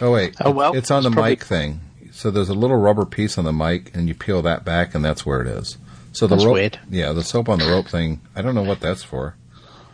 [0.00, 1.80] Oh wait, Oh, well, it's on the probably- mic thing.
[2.12, 5.02] So there's a little rubber piece on the mic, and you peel that back, and
[5.04, 5.78] that's where it is.
[6.12, 6.78] So the That's rope, weird.
[6.90, 8.20] yeah, the soap on the rope thing.
[8.34, 9.36] I don't know what that's for.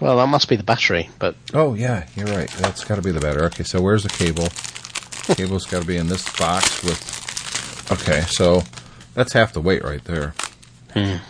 [0.00, 2.50] Well, that must be the battery, but Oh yeah, you're right.
[2.58, 3.42] That's got to be the battery.
[3.46, 4.48] Okay, so where's the cable?
[5.36, 7.12] Cable's got to be in this box with.
[7.90, 8.62] Okay, so
[9.14, 10.34] that's half the weight right there.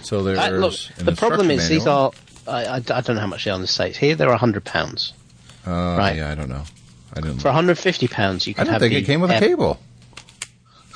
[0.03, 2.13] So there's Uh, look, the problem is these are.
[2.47, 3.99] I, I, I don't know how much they are in the states.
[3.99, 5.13] Here, they're hundred pounds.
[5.67, 6.17] Uh, right.
[6.17, 6.63] Yeah, I don't know.
[7.13, 7.39] I didn't.
[7.41, 9.81] For 150 pounds, you I can don't have think it came with a cable.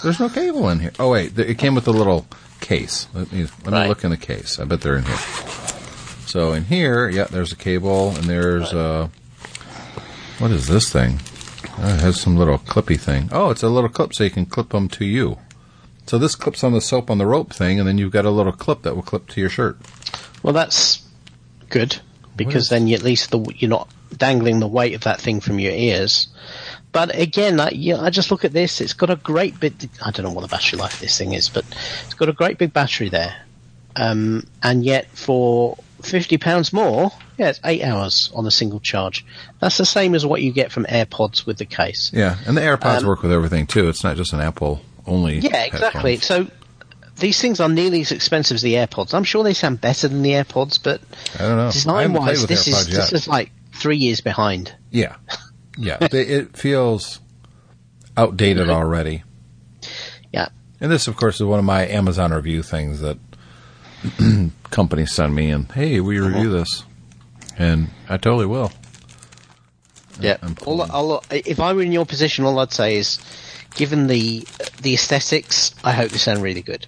[0.04, 0.92] There's no cable in here.
[1.00, 2.26] Oh wait, it came with a little
[2.60, 3.08] case.
[3.12, 3.88] Let me let me Right.
[3.88, 4.60] look in the case.
[4.60, 5.16] I bet they're in here.
[6.26, 9.08] So in here, yeah, there's a cable, and there's uh,
[10.38, 11.18] what is this thing?
[11.78, 13.28] Oh, it has some little clippy thing.
[13.32, 15.38] Oh, it's a little clip, so you can clip them to you.
[16.10, 18.30] So this clips on the soap on the rope thing, and then you've got a
[18.30, 19.78] little clip that will clip to your shirt.
[20.42, 21.06] Well, that's
[21.68, 22.00] good
[22.34, 25.60] because then you, at least the, you're not dangling the weight of that thing from
[25.60, 26.26] your ears.
[26.90, 28.80] But again, I, you know, I just look at this.
[28.80, 29.86] It's got a great bit.
[30.04, 31.64] I don't know what the battery life of this thing is, but
[32.04, 33.36] it's got a great big battery there.
[33.94, 39.24] Um, and yet, for fifty pounds more, yeah, it's eight hours on a single charge.
[39.60, 42.10] That's the same as what you get from AirPods with the case.
[42.12, 43.88] Yeah, and the AirPods Um, work with everything too.
[43.88, 45.38] It's not just an Apple only.
[45.38, 46.16] Yeah, exactly.
[46.16, 46.26] headphones.
[46.26, 46.46] So
[47.16, 49.14] these things are nearly as expensive as the AirPods.
[49.14, 51.00] I'm sure they sound better than the AirPods, but
[51.38, 51.70] I don't know.
[51.70, 54.74] Design wise, this is AirPods this is like three years behind.
[54.90, 55.16] Yeah,
[55.78, 55.98] yeah.
[56.10, 57.20] They, it feels
[58.16, 59.22] outdated already.
[60.32, 60.48] Yeah.
[60.80, 63.18] And this, of course, is one of my Amazon review things that
[64.70, 66.28] companies send me, and hey, we uh-huh.
[66.28, 66.84] review this,
[67.58, 68.72] and I totally will.
[70.20, 70.36] Yeah.
[70.42, 73.18] I'm All, all, if I were in your position, all I'd say is,
[73.74, 74.46] given the
[74.82, 76.86] the aesthetics, I hope they sound really good.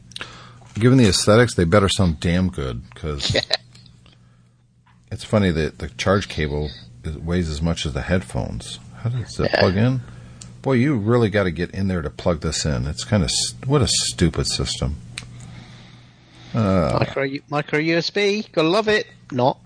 [0.75, 3.37] Given the aesthetics, they better sound damn good because
[5.11, 6.71] it's funny that the charge cable
[7.05, 8.79] is, weighs as much as the headphones.
[8.97, 10.01] How does it plug in?
[10.63, 12.87] Boy, you really got to get in there to plug this in.
[12.87, 13.31] It's kind of
[13.67, 14.97] what a stupid system.
[16.55, 18.51] Uh, micro micro USB.
[18.53, 19.07] Gotta love it.
[19.31, 19.59] Not.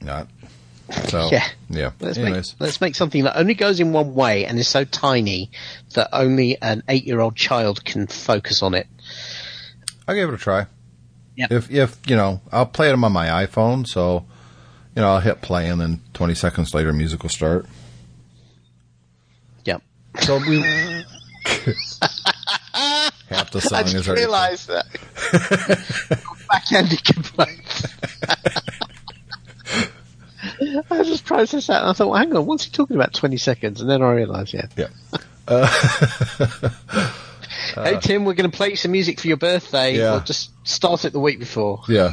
[0.00, 0.28] Not
[1.08, 1.28] so.
[1.30, 1.46] Yeah.
[1.68, 1.90] yeah.
[2.00, 4.84] Let's Anyways, make let's make something that only goes in one way and is so
[4.84, 5.50] tiny
[5.94, 8.86] that only an eight year old child can focus on it.
[10.06, 10.66] I'll give it a try.
[11.36, 11.46] Yeah.
[11.50, 14.26] If if you know, I'll play them on my iPhone, so
[14.94, 17.66] you know, I'll hit play and then 20 seconds later, music will start.
[19.64, 19.82] Yep.
[20.20, 20.60] So we.
[23.28, 24.86] Half the song I is realised that.
[26.48, 27.86] Backhanded complaints.
[30.90, 33.36] I just processed that and I thought, well, hang on, what's he talking about 20
[33.36, 33.80] seconds?
[33.80, 34.66] And then I realised, yeah.
[34.76, 34.88] Yeah.
[37.74, 39.96] hey Tim, we're going to play some music for your birthday.
[39.96, 40.12] Yeah.
[40.12, 41.82] We'll just start it the week before.
[41.88, 42.12] Yeah.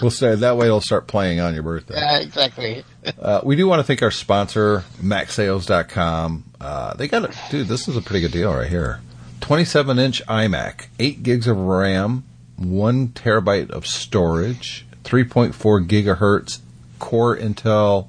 [0.00, 1.94] we'll say that way it'll start playing on your birthday.
[1.96, 2.84] Yeah, exactly.
[3.18, 6.44] Uh, we do want to thank our sponsor, MacSales.com.
[6.60, 7.36] Uh, they got it.
[7.50, 9.00] Dude, this is a pretty good deal right here.
[9.40, 12.24] 27 inch iMac, 8 gigs of RAM,
[12.56, 16.60] 1 terabyte of storage, 3.4 gigahertz
[17.04, 18.08] Core Intel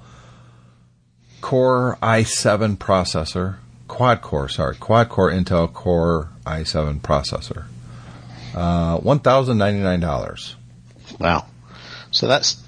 [1.42, 3.58] Core i7 processor,
[3.90, 7.66] quad core, sorry, quad core Intel Core i7 processor.
[8.56, 10.56] Uh, $1,099.
[11.20, 11.46] Wow.
[12.12, 12.64] So that's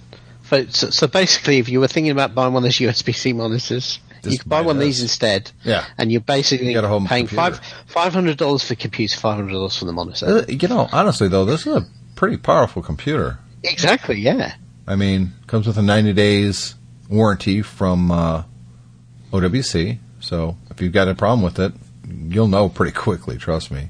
[0.50, 4.38] so, so basically, if you were thinking about buying one of those USB-C monitors, you
[4.38, 5.50] could buy one of these instead.
[5.64, 5.86] Yeah.
[5.98, 7.36] And you're basically You paying computer.
[7.36, 10.26] five five hundred dollars for computer, five hundred dollars for the monitor.
[10.26, 13.40] Uh, You know, honestly though, this is a pretty powerful computer.
[13.64, 14.20] exactly.
[14.20, 14.56] Yeah.
[14.88, 16.76] I mean, comes with a 90 days
[17.10, 18.44] warranty from uh,
[19.32, 19.98] OWC.
[20.20, 21.74] So if you've got a problem with it,
[22.08, 23.38] you'll know pretty quickly.
[23.38, 23.90] Trust me.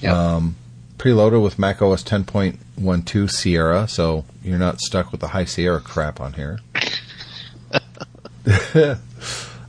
[0.00, 0.16] Yeah.
[0.16, 0.56] Um,
[0.98, 6.20] preloaded with Mac OS 10.12 Sierra, so you're not stuck with the high Sierra crap
[6.20, 6.58] on here.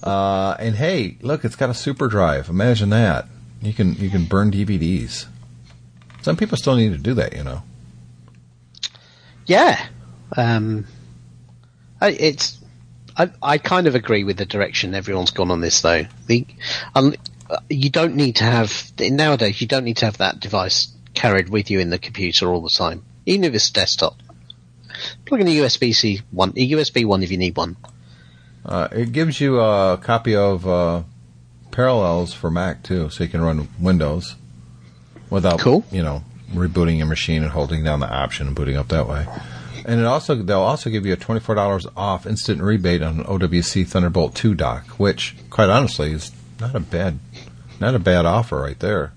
[0.03, 2.49] uh, and hey, look, it's got a super drive.
[2.49, 3.27] Imagine that.
[3.61, 5.25] You can you can burn DVDs.
[6.21, 7.63] Some people still need to do that, you know.
[9.45, 9.87] Yeah.
[10.35, 10.85] Um,
[12.01, 12.59] I, it's.
[13.15, 16.05] I, I kind of agree with the direction everyone's gone on this, though.
[16.25, 16.47] The,
[16.95, 17.13] um,
[17.69, 19.61] you don't need to have nowadays.
[19.61, 22.71] You don't need to have that device carried with you in the computer all the
[22.75, 24.15] time, even if it's desktop.
[25.25, 27.77] Plug in a USB C one, a USB one if you need one.
[28.65, 31.03] Uh, it gives you a copy of uh,
[31.71, 34.35] Parallels for Mac too, so you can run Windows
[35.29, 35.83] without, Cool.
[35.91, 36.23] you know,
[36.53, 39.25] rebooting your machine and holding down the option and booting up that way.
[39.85, 43.19] And it also they'll also give you a twenty four dollars off instant rebate on
[43.19, 47.19] an OWC Thunderbolt two dock, which quite honestly is not a bad
[47.79, 49.13] not a bad offer right there.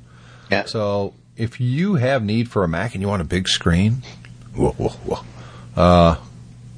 [0.51, 0.65] Yeah.
[0.65, 4.03] So if you have need for a Mac and you want a big screen,
[4.55, 6.17] whoa, whoa, whoa, uh,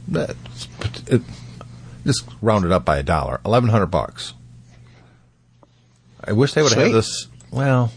[0.07, 0.69] that's,
[1.07, 1.23] it,
[2.05, 4.35] just round it up by a dollar, eleven hundred bucks.
[6.23, 7.29] I wish they would have had this.
[7.51, 7.91] Well,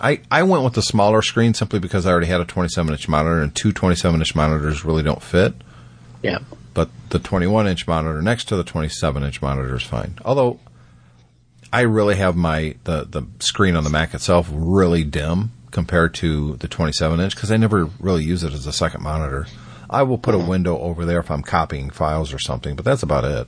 [0.00, 3.08] I I went with the smaller screen simply because I already had a twenty-seven inch
[3.08, 5.54] monitor, and two 27 inch monitors really don't fit.
[6.22, 6.38] Yeah.
[6.74, 10.14] But the 21 inch monitor next to the 27 inch monitor is fine.
[10.24, 10.60] Although
[11.72, 16.56] I really have my the the screen on the Mac itself really dim compared to
[16.56, 19.46] the 27 inch because I never really use it as a second monitor.
[19.90, 20.48] I will put a mm-hmm.
[20.48, 23.46] window over there if I'm copying files or something, but that's about it.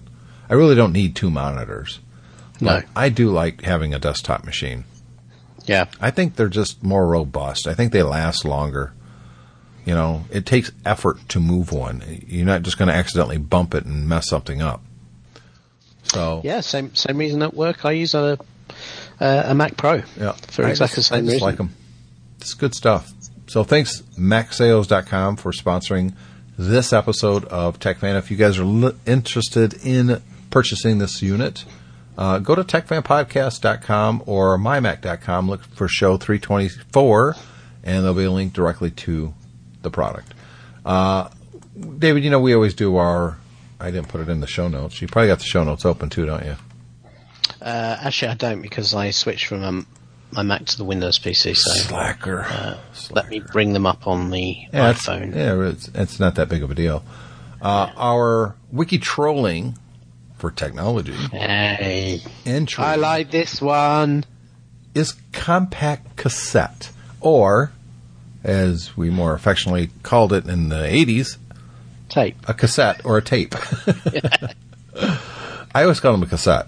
[0.49, 2.01] I really don't need two monitors.
[2.61, 2.77] No.
[2.77, 4.85] But I do like having a desktop machine.
[5.67, 5.87] Yeah.
[6.01, 7.67] I think they're just more robust.
[7.67, 8.93] I think they last longer.
[9.85, 12.03] You know, it takes effort to move one.
[12.27, 14.83] You're not just going to accidentally bump it and mess something up.
[16.05, 16.61] So Yeah.
[16.61, 17.85] Same same reason at work.
[17.85, 18.39] I use a
[19.21, 20.03] a Mac Pro.
[20.19, 21.41] yeah, For I exactly just- the same reason.
[21.41, 21.75] like them.
[22.41, 23.13] It's good stuff.
[23.47, 26.15] So thanks MacSales.com for sponsoring
[26.59, 28.17] this episode of TechFan.
[28.17, 31.65] If you guys are li- interested in purchasing this unit,
[32.21, 35.49] uh, go to techfanpodcast.com or mymac.com.
[35.51, 37.35] Look for show 324,
[37.83, 39.35] and there'll be a link directly to
[39.83, 40.33] the product.
[40.85, 41.31] Uh,
[41.99, 43.39] David, you know we always do our.
[43.81, 45.01] I didn't put it in the show notes.
[45.01, 46.57] You probably got the show notes open too, don't you?
[47.63, 49.87] Uh, actually, I don't because I switched from um,
[50.33, 51.57] my Mac to the Windows PC.
[51.57, 52.79] So Slacker.
[53.11, 55.35] let me bring them up on the Yeah, it's, iPhone.
[55.35, 57.03] yeah, it's, it's not that big of a deal.
[57.63, 59.77] Uh, our wiki trolling
[60.41, 64.25] for technology Hey, entry I like this one.
[64.95, 67.73] is compact cassette, or
[68.43, 71.37] as we more affectionately called it in the 80s,
[72.09, 72.37] Tape.
[72.49, 73.55] a cassette or a tape.
[75.75, 76.67] I always call them a cassette.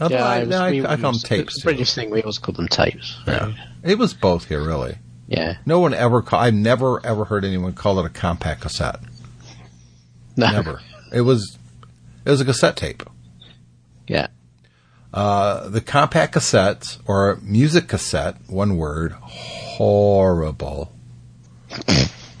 [0.00, 1.56] Although I, was- I, we- I call them tapes.
[1.60, 1.64] too.
[1.64, 2.10] British thing.
[2.10, 3.18] We always call them tapes.
[3.26, 3.52] Yeah.
[3.82, 4.96] It was both here, really.
[5.28, 5.56] Yeah.
[5.66, 9.00] No one ever call, I've never ever heard anyone call it a compact cassette.
[10.36, 10.50] No.
[10.50, 10.80] Never.
[11.12, 11.58] it was
[12.24, 13.02] it was a cassette tape.
[14.06, 14.28] Yeah.
[15.12, 20.90] Uh, the compact cassettes or music cassette, one word, horrible,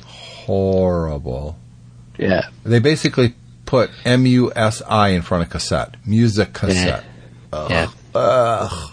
[0.06, 1.58] horrible.
[2.18, 2.48] Yeah.
[2.64, 3.34] They basically
[3.66, 7.04] put M U S I in front of cassette, music cassette.
[7.52, 7.88] Yeah.
[8.14, 8.90] Ugh.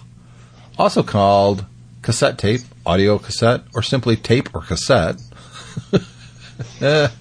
[0.77, 1.65] also called
[2.01, 5.21] cassette tape, audio cassette, or simply tape or cassette,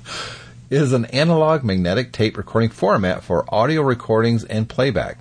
[0.70, 5.18] eh, is an analog magnetic tape recording format for audio recordings and playback.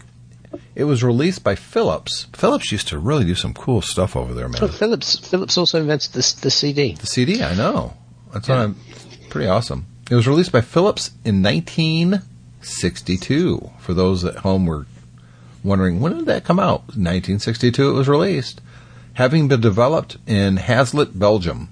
[0.76, 2.28] It was released by Philips.
[2.34, 4.62] Philips used to really do some cool stuff over there, man.
[4.62, 6.94] But Philips Philips also invented the the CD.
[6.94, 7.94] The CD, I know.
[8.34, 8.78] That's I'm
[9.30, 9.86] pretty awesome.
[10.10, 13.72] It was released by Philips in 1962.
[13.80, 14.88] For those at home were
[15.64, 16.82] wondering when did that come out?
[16.96, 18.62] 1962 it was released.
[19.14, 21.70] Having been developed in Hasselt, Belgium,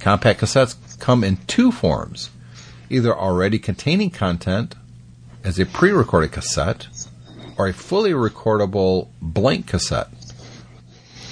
[0.00, 2.30] compact cassettes come in two forms.
[2.90, 4.74] Either already containing content
[5.44, 6.88] as a pre-recorded cassette
[7.56, 10.08] or a fully recordable blank cassette.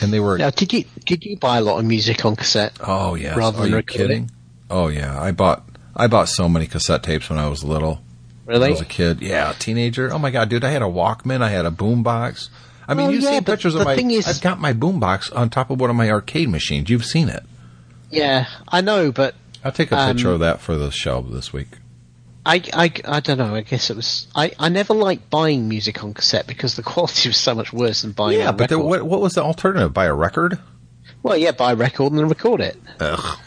[0.01, 2.73] And they were Now, did you did you buy a lot of music on cassette?
[2.81, 3.37] Oh yes.
[3.37, 3.99] rather Are than you record it?
[3.99, 4.31] kidding?
[4.71, 5.21] Oh yeah.
[5.21, 5.65] I bought
[5.97, 8.01] I bought so many cassette tapes when I was little.
[8.45, 8.71] When I Really?
[8.71, 9.21] was a kid.
[9.21, 10.13] Yeah, teenager.
[10.13, 10.65] Oh my god, dude!
[10.65, 11.43] I had a Walkman.
[11.43, 12.49] I had a boombox.
[12.87, 13.97] I mean, Well, you've yeah, seen pictures of my.
[13.97, 16.89] thing is- I've got my boombox on top of one of my arcade machines.
[16.89, 17.43] You've seen it.
[18.11, 19.35] Yeah, I know, but
[19.69, 21.69] I'll take a Um, picture of that for the show this week.
[22.47, 23.55] I, I, I don't know.
[23.55, 24.27] I guess it was.
[24.35, 28.03] I, I never liked buying music on cassette because the quality was so much worse
[28.03, 28.39] than buying.
[28.39, 29.93] Yeah, but what, what was the alternative?
[29.93, 30.59] Buy a record?
[31.23, 32.77] Well, yeah, buy a record and then record it.
[33.01, 33.39] Ugh.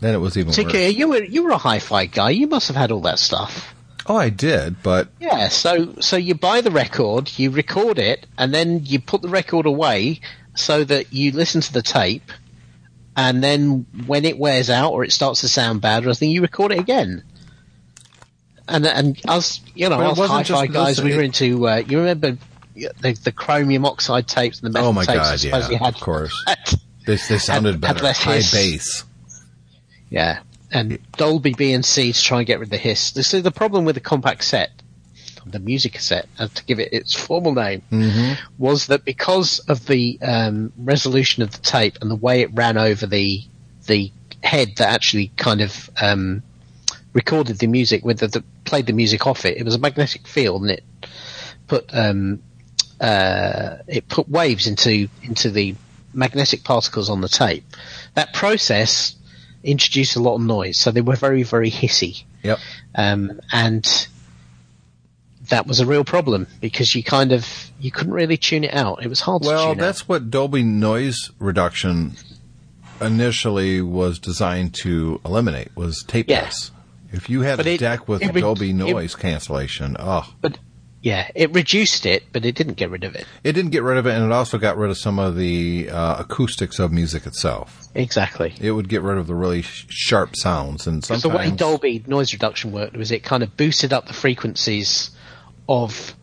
[0.00, 0.96] Then it was even Particularly, worse.
[0.96, 2.30] you were you were a hi-fi guy.
[2.30, 3.74] You must have had all that stuff.
[4.06, 8.52] Oh, I did, but Yeah, so so you buy the record, you record it, and
[8.52, 10.20] then you put the record away
[10.54, 12.30] so that you listen to the tape,
[13.16, 16.42] and then when it wears out or it starts to sound bad or anything, you
[16.42, 17.22] record it again.
[18.66, 21.68] And and us, you know, it us hi-fi guys, we were into.
[21.68, 22.38] Uh, you remember
[22.74, 25.44] the, the chromium oxide tapes and the metal Oh my tapes?
[25.44, 26.44] God, I yeah, you had, of course.
[26.46, 28.02] had- they, sounded had better.
[28.02, 28.52] less High hiss.
[28.52, 29.04] bass.
[30.08, 30.40] Yeah,
[30.70, 33.10] and Dolby B and C to try and get rid of the hiss.
[33.12, 34.70] This is the problem with the compact set,
[35.46, 37.82] the music cassette, uh, to give it its formal name,
[38.58, 42.76] was that because of the um, resolution of the tape and the way it ran
[42.78, 43.42] over the
[43.86, 44.10] the
[44.42, 46.42] head that actually kind of um,
[47.12, 50.26] recorded the music with the, the played the music off it, it was a magnetic
[50.26, 50.84] field and it
[51.66, 52.42] put um,
[53.00, 55.74] uh, it put waves into into the
[56.12, 57.64] magnetic particles on the tape.
[58.14, 59.16] That process
[59.62, 62.58] introduced a lot of noise, so they were very very hissy, Yep.
[62.94, 64.08] um, and
[65.48, 67.46] that was a real problem because you kind of
[67.80, 69.02] you couldn't really tune it out.
[69.04, 72.16] It was hard to Well, that's what Dolby noise reduction
[73.00, 76.70] initially was designed to eliminate was tapeless.
[77.12, 80.32] If you had But a it- deck with re- Dolby it- noise cancellation, oh.
[80.40, 80.58] But
[81.02, 83.26] yeah, it reduced it, but it didn't get rid of it.
[83.44, 85.90] it didn't get rid of it, and it also got rid of some of the
[85.90, 87.82] uh, acoustics of music itself.
[87.94, 88.54] Exactly.
[88.60, 92.02] It would get rid of the really sh- sharp sounds, and sometimes the way Dolby
[92.06, 95.10] noise reduction worked was it kind of boosted up the frequencies
[95.68, 96.14] of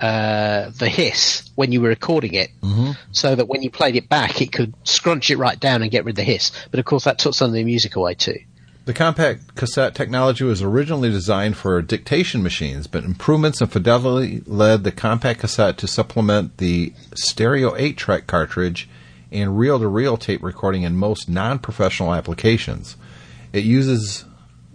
[0.00, 2.92] uh, the hiss when you were recording it, Mm-hmm.
[3.12, 6.04] so that when you played it back, it could scrunch it right down and get
[6.04, 6.52] rid of the hiss.
[6.70, 8.38] But of course, that took some of the music away too.
[8.86, 14.84] The compact cassette technology was originally designed for dictation machines, but improvements in fidelity led
[14.84, 18.88] the compact cassette to supplement the stereo 8 track cartridge
[19.30, 22.96] and reel to reel tape recording in most non professional applications.
[23.52, 24.24] It uses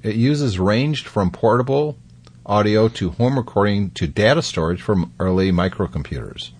[0.03, 1.97] it uses ranged from portable
[2.45, 6.51] audio to home recording to data storage from early microcomputers.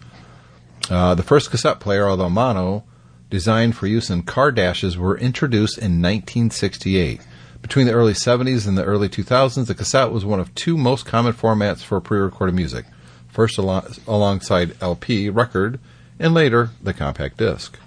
[0.90, 2.84] Uh, the first cassette player, although mono,
[3.30, 7.22] designed for use in car dashes, were introduced in 1968.
[7.62, 11.06] Between the early 70s and the early 2000s, the cassette was one of two most
[11.06, 12.86] common formats for pre-recorded music.
[13.28, 15.80] First alo- alongside LP, record,
[16.20, 17.78] and later the compact disc.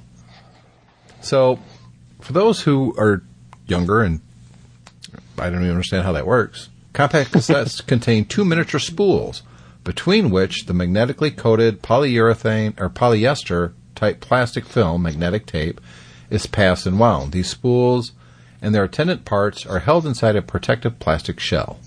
[1.21, 1.59] So,
[2.21, 3.23] for those who are
[3.67, 4.21] younger and
[5.39, 6.69] I don't even understand how that works,
[6.99, 9.45] compact cassettes contain two miniature spools,
[9.85, 15.81] between which the magnetically coated polyurethane or polyester type plastic film, magnetic tape,
[16.29, 17.31] is passed and wound.
[17.31, 18.11] These spools
[18.61, 21.79] and their attendant parts are held inside a protective plastic shell.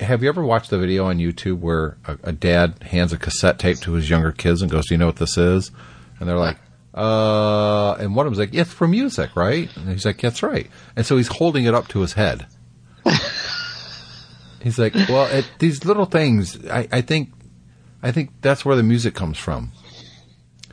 [0.00, 3.58] Have you ever watched the video on YouTube where a, a dad hands a cassette
[3.58, 5.70] tape to his younger kids and goes, "Do you know what this is?"
[6.18, 6.56] And they're like,
[6.94, 10.70] "Uh," and one of them's like, "It's for music, right?" And he's like, "That's right."
[10.96, 12.46] And so he's holding it up to his head.
[14.66, 17.30] he's like, "Well, it, these little things, I, I think,
[18.02, 19.72] I think that's where the music comes from."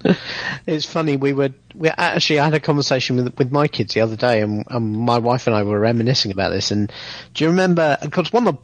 [0.65, 1.17] It's funny.
[1.17, 4.41] We were we actually I had a conversation with with my kids the other day,
[4.41, 6.71] and, and my wife and I were reminiscing about this.
[6.71, 6.91] And
[7.33, 7.97] do you remember?
[8.01, 8.61] Because one of the,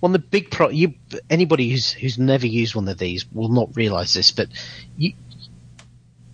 [0.00, 0.70] one of the big pro.
[0.70, 0.94] You
[1.30, 4.48] anybody who's who's never used one of these will not realise this, but
[4.96, 5.12] you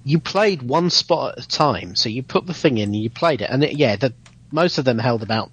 [0.02, 1.94] you played one spot at a time.
[1.94, 4.14] So you put the thing in and you played it, and it, yeah, the,
[4.50, 5.50] most of them held about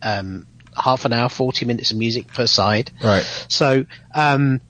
[0.00, 0.46] um,
[0.76, 2.90] half an hour, forty minutes of music per side.
[3.02, 3.24] Right.
[3.48, 4.60] So um,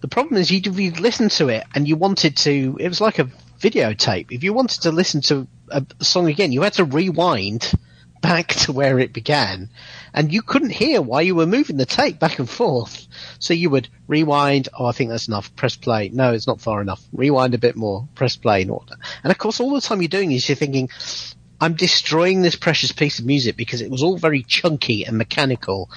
[0.00, 2.76] the problem is you'd, you'd listen to it and you wanted to.
[2.78, 3.28] It was like a
[3.60, 4.32] videotape.
[4.32, 7.72] If you wanted to listen to a song again, you had to rewind
[8.22, 9.70] back to where it began,
[10.14, 13.06] and you couldn't hear why you were moving the tape back and forth.
[13.38, 14.68] So you would rewind.
[14.78, 15.54] Oh, I think that's enough.
[15.56, 16.08] Press play.
[16.08, 17.02] No, it's not far enough.
[17.12, 18.08] Rewind a bit more.
[18.14, 18.68] Press play.
[18.68, 18.98] All that.
[19.24, 20.88] and of course, all the time you're doing is you're thinking,
[21.62, 25.88] I'm destroying this precious piece of music because it was all very chunky and mechanical,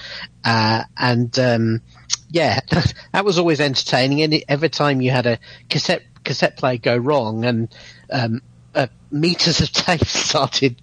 [0.44, 1.82] uh, and um,
[2.30, 2.60] yeah,
[3.12, 4.22] that was always entertaining.
[4.22, 7.74] And every time you had a cassette cassette player go wrong and
[8.12, 8.42] um,
[8.76, 10.80] uh, meters of tape started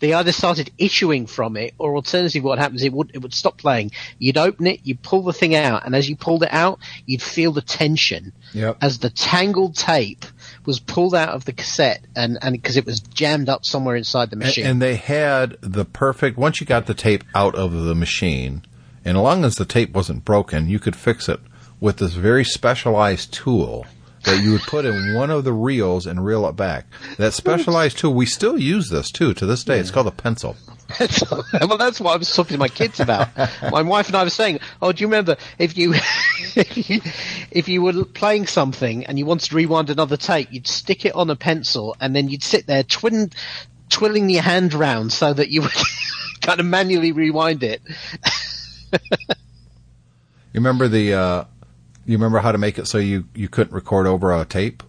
[0.00, 3.58] they either started issuing from it, or alternatively, what happens it would it would stop
[3.58, 3.92] playing.
[4.18, 7.22] You'd open it, you'd pull the thing out, and as you pulled it out, you'd
[7.22, 8.78] feel the tension Yep.
[8.80, 10.24] as the tangled tape
[10.66, 14.30] was pulled out of the cassette, and and because it was jammed up somewhere inside
[14.30, 14.66] the And, machine.
[14.66, 16.36] and they had the perfect.
[16.36, 18.62] Once you got the tape out of the machine,
[19.04, 21.40] and as long as the tape wasn't broken, you could fix it
[21.80, 23.86] with this very specialized tool
[24.26, 26.86] that you would put in one of the reels and reel it back.
[27.16, 29.78] That specialized tool, we still use this too to this day.
[29.78, 30.56] It's called a pencil.
[31.60, 33.28] well, that's what I was talking to my kids about.
[33.70, 35.94] my wife and I were saying, "Oh, do you remember if you
[36.54, 37.00] if you
[37.50, 41.14] if you were playing something and you wanted to rewind another take, you'd stick it
[41.14, 43.30] on a pencil and then you'd sit there twin,
[43.88, 45.72] twiddling your hand round so that you would
[46.40, 47.80] kind of manually rewind it."
[50.52, 51.14] You remember the?
[51.14, 51.44] Uh,
[52.06, 54.82] you remember how to make it so you you couldn't record over a tape?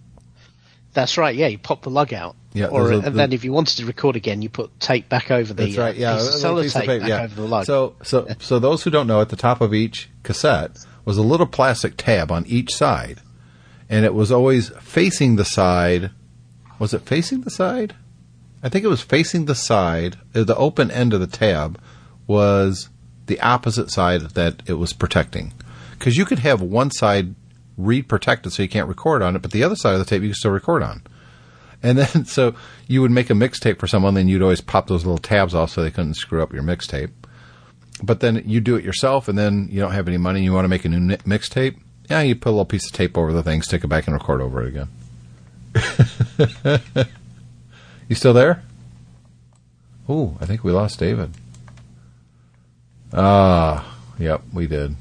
[0.93, 1.35] That's right.
[1.35, 2.35] Yeah, you pop the lug out.
[2.53, 5.29] Yeah, Or a- and then if you wanted to record again, you put tape back
[5.29, 5.95] over the That's right.
[5.95, 7.21] uh, Yeah, piece of a little piece of back yeah.
[7.23, 7.65] over the lug.
[7.65, 11.21] So, so, so those who don't know, at the top of each cassette was a
[11.21, 13.19] little plastic tab on each side,
[13.89, 16.09] and it was always facing the side.
[16.79, 17.93] Was it facing the side?
[18.63, 20.17] I think it was facing the side.
[20.33, 21.79] uh, The open end of the tab
[22.25, 22.89] was
[23.27, 25.53] the opposite side that it was protecting,
[25.97, 27.35] because you could have one side
[27.77, 30.21] read protected so you can't record on it, but the other side of the tape
[30.23, 31.03] you can still record on.
[31.83, 32.55] And then, so
[32.87, 35.71] you would make a mixtape for someone, then you'd always pop those little tabs off
[35.71, 37.11] so they couldn't screw up your mixtape.
[38.03, 40.53] But then you do it yourself, and then you don't have any money, and you
[40.53, 41.79] want to make a new mixtape.
[42.09, 44.13] Yeah, you put a little piece of tape over the thing, stick it back, and
[44.13, 44.87] record over it again.
[48.07, 48.63] you still there?
[50.09, 51.31] Ooh, I think we lost David.
[53.11, 54.95] Ah, yep, we did.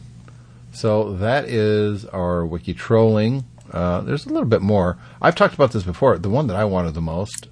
[0.77, 3.45] So that is our wiki trolling.
[3.73, 4.99] Uh, there's a little bit more.
[5.23, 6.19] I've talked about this before.
[6.19, 7.49] The one that I wanted the most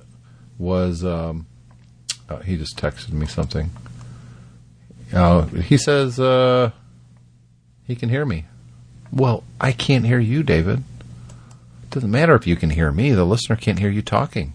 [0.58, 1.46] was um,
[2.28, 3.70] oh, he just texted me something.
[5.14, 6.72] Oh, he says uh,
[7.86, 8.44] he can hear me.
[9.10, 10.84] Well, I can't hear you, David.
[11.82, 13.12] It doesn't matter if you can hear me.
[13.12, 14.52] The listener can't hear you talking.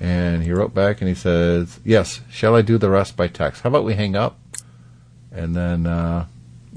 [0.00, 3.62] And he wrote back and he says, "Yes, shall I do the rest by text?
[3.62, 4.40] How about we hang up?"
[5.30, 6.26] And then, uh,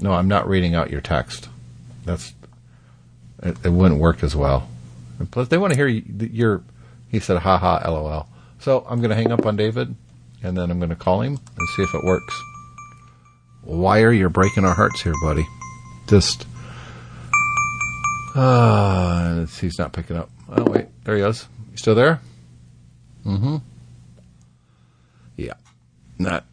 [0.00, 1.48] no, I'm not reading out your text.
[2.04, 2.34] That's
[3.42, 4.68] it, it wouldn't work as well.
[5.18, 6.62] And plus, they want to hear you, your.
[7.10, 8.26] He said, "Ha ha, lol."
[8.58, 9.94] So I'm going to hang up on David,
[10.42, 12.42] and then I'm going to call him and see if it works.
[13.62, 15.46] Wire, you're breaking our hearts here, buddy.
[16.08, 16.46] Just.
[18.34, 20.30] Uh, he's not picking up.
[20.48, 21.46] Oh wait, there he is.
[21.70, 22.20] You still there?
[23.26, 23.56] Mm-hmm.
[25.36, 25.54] Yeah.
[26.18, 26.44] Not.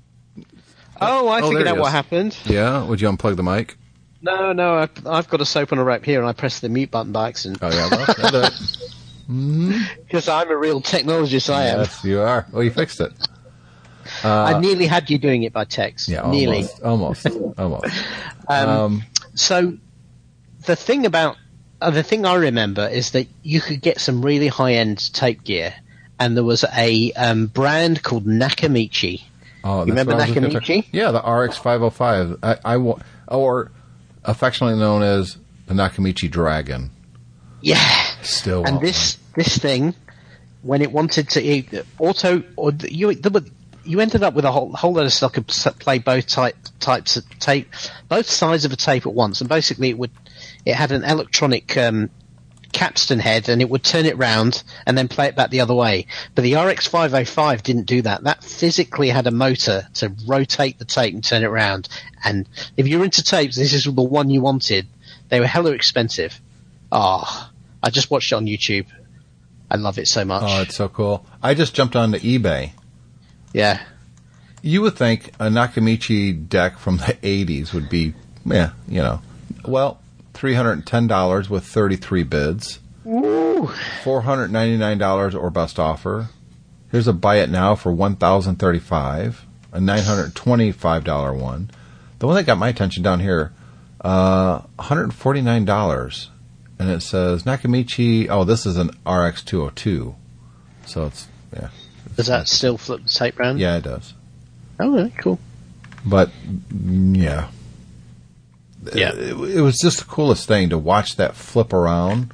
[1.01, 2.37] Oh, I Oh, figured out what happened.
[2.45, 2.83] Yeah.
[2.83, 3.77] Would you unplug the mic?
[4.21, 6.69] No, no, I, I've got a soap on a rope here, and I pressed the
[6.69, 7.59] mute button by accident.
[7.61, 7.89] Oh yeah.
[7.91, 8.49] Well, that'll.
[9.27, 11.79] Because I'm a real technologist, I am.
[11.79, 12.47] yes, you are.
[12.51, 13.11] Well, you fixed it.
[14.23, 16.07] I nearly had you doing it by text.
[16.07, 16.29] Yeah.
[16.31, 16.65] nearly.
[16.83, 17.25] Almost.
[17.25, 17.27] Almost.
[17.57, 18.05] almost.
[18.47, 19.03] Um, Um,
[19.35, 19.73] So
[20.65, 21.35] the thing about
[21.81, 25.43] uh, the thing I remember is that you could get some really high end tape
[25.43, 25.73] gear,
[26.19, 29.21] and there was a um, brand called Nakamichi.
[29.69, 30.85] Oh, remember Nakamichi?
[30.93, 32.39] Yeah, the RX 505.
[32.41, 32.95] I, I
[33.27, 33.71] or
[34.23, 36.89] affectionately known as the Nakamichi Dragon.
[37.61, 37.77] Yeah,
[38.21, 39.93] Still, and this this thing
[40.61, 43.13] when it wanted to it, auto or you
[43.83, 47.17] you ended up with a whole whole lot of stuff could play both type, types
[47.17, 47.69] of tape,
[48.07, 50.11] both sides of a tape at once, and basically it would
[50.65, 52.09] it had an electronic um,
[52.77, 55.73] capstan head, and it would turn it round and then play it back the other
[55.73, 56.05] way.
[56.35, 58.23] But the RX 505 didn't do that.
[58.23, 61.89] That physically had a motor to rotate the tape and turn it round.
[62.23, 62.47] And
[62.77, 64.85] if you're into tapes, this is the one you wanted.
[65.29, 66.39] They were hella expensive.
[66.91, 67.49] Oh,
[67.81, 68.85] I just watched it on YouTube.
[69.71, 70.43] I love it so much.
[70.45, 71.25] Oh, it's so cool.
[71.41, 72.71] I just jumped onto eBay.
[73.53, 73.81] yeah.
[74.63, 78.13] You would think a Nakamichi deck from the 80s would be,
[78.45, 79.21] yeah, you know,
[79.65, 79.99] well,
[80.37, 82.79] $310 with 33 bids.
[83.05, 83.69] Ooh.
[84.03, 86.29] $499 or best offer.
[86.91, 91.69] Here's a buy it now for 1035 a $925 one.
[92.19, 93.53] The one that got my attention down here,
[94.01, 96.27] uh, $149.
[96.79, 100.15] And it says Nakamichi, oh, this is an RX 202.
[100.85, 101.69] So it's, yeah.
[102.15, 103.59] Does that still flip the tape brand?
[103.59, 104.13] Yeah, it does.
[104.79, 105.13] Oh, really?
[105.21, 105.39] cool.
[106.05, 106.31] But,
[106.71, 107.49] yeah.
[108.95, 109.13] Yeah.
[109.13, 112.33] It, it was just the coolest thing to watch that flip around.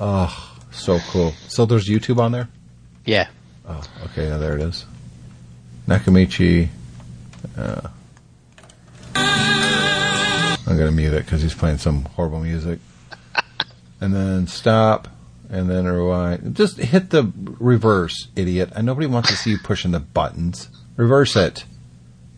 [0.00, 1.32] Oh, so cool.
[1.48, 2.48] So there's YouTube on there?
[3.04, 3.28] Yeah.
[3.68, 4.84] Oh, okay, yeah, there it is.
[5.86, 6.68] Nakamichi.
[7.56, 7.88] Uh,
[9.14, 12.78] I'm gonna mute it because he's playing some horrible music.
[14.00, 15.08] And then stop,
[15.48, 16.56] and then rewind.
[16.56, 18.70] Just hit the reverse, idiot.
[18.74, 20.68] And nobody wants to see you pushing the buttons.
[20.96, 21.64] Reverse it.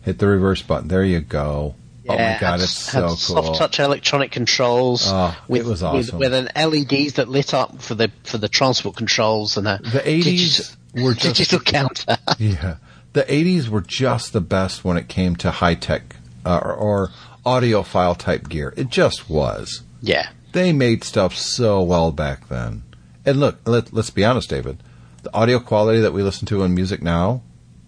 [0.01, 0.89] Hit the reverse button.
[0.89, 1.75] There you go.
[2.07, 3.15] Oh my Yeah, god, it's so had cool.
[3.17, 5.03] Soft touch electronic controls.
[5.07, 6.19] Oh, it with, was awesome.
[6.19, 9.99] With, an LEDs that lit up for the for the transport controls and a The
[9.99, 12.17] 80s digital, were just digital counter.
[12.39, 12.77] Yeah.
[13.13, 17.09] The 80s were just the best when it came to high tech uh, or, or
[17.45, 18.73] audiophile type gear.
[18.75, 19.81] It just was.
[20.01, 20.29] yeah.
[20.51, 22.83] They made stuff so well back then.
[23.25, 24.81] And look, let, let's be honest, David.
[25.23, 27.41] The audio quality that we listen to in music now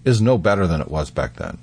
[0.03, 1.59] is no better than it was back then.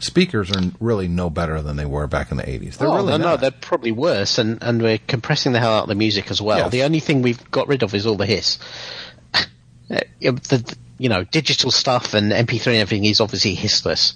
[0.00, 2.76] Speakers are really no better than they were back in the 80s.
[2.76, 5.82] They're oh, really no, no, they're probably worse, and, and we're compressing the hell out
[5.82, 6.58] of the music as well.
[6.58, 6.70] Yes.
[6.70, 8.58] The only thing we've got rid of is all the hiss.
[9.90, 14.12] Uh, the, you know, digital stuff and MP3 and everything is obviously hissless,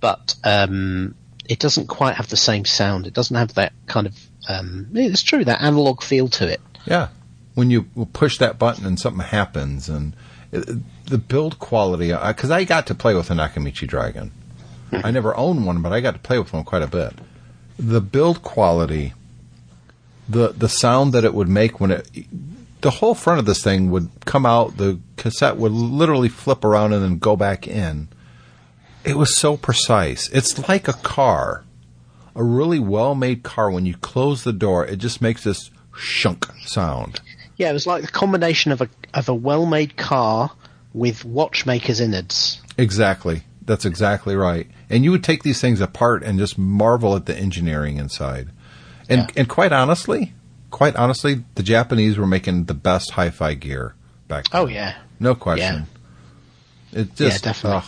[0.00, 1.14] but um,
[1.46, 3.06] it doesn't quite have the same sound.
[3.06, 4.16] It doesn't have that kind of.
[4.48, 6.60] Um, it's true that analog feel to it.
[6.86, 7.08] Yeah.
[7.54, 10.14] When you push that button and something happens, and
[10.52, 10.66] it,
[11.06, 14.30] the build quality, because I got to play with a Nakamichi Dragon.
[15.04, 17.12] I never owned one, but I got to play with one quite a bit.
[17.78, 19.14] The build quality,
[20.28, 22.08] the the sound that it would make when it,
[22.80, 26.92] the whole front of this thing would come out, the cassette would literally flip around
[26.92, 28.08] and then go back in.
[29.02, 30.28] It was so precise.
[30.30, 31.64] It's like a car
[32.34, 36.46] a really well made car, when you close the door, it just makes this shunk
[36.64, 37.20] sound.
[37.56, 40.50] Yeah, it was like the combination of a of a well made car
[40.94, 42.60] with watchmaker's innards.
[42.78, 43.42] Exactly.
[43.70, 44.66] That's exactly right.
[44.90, 48.48] And you would take these things apart and just marvel at the engineering inside.
[49.08, 49.26] And Yeah.
[49.36, 50.32] and quite honestly,
[50.70, 53.94] quite honestly, the Japanese were making the best hi-fi gear
[54.26, 54.60] back then.
[54.62, 54.96] Oh yeah.
[55.20, 55.86] No question.
[56.92, 57.76] It just Yeah, definitely.
[57.78, 57.84] ugh.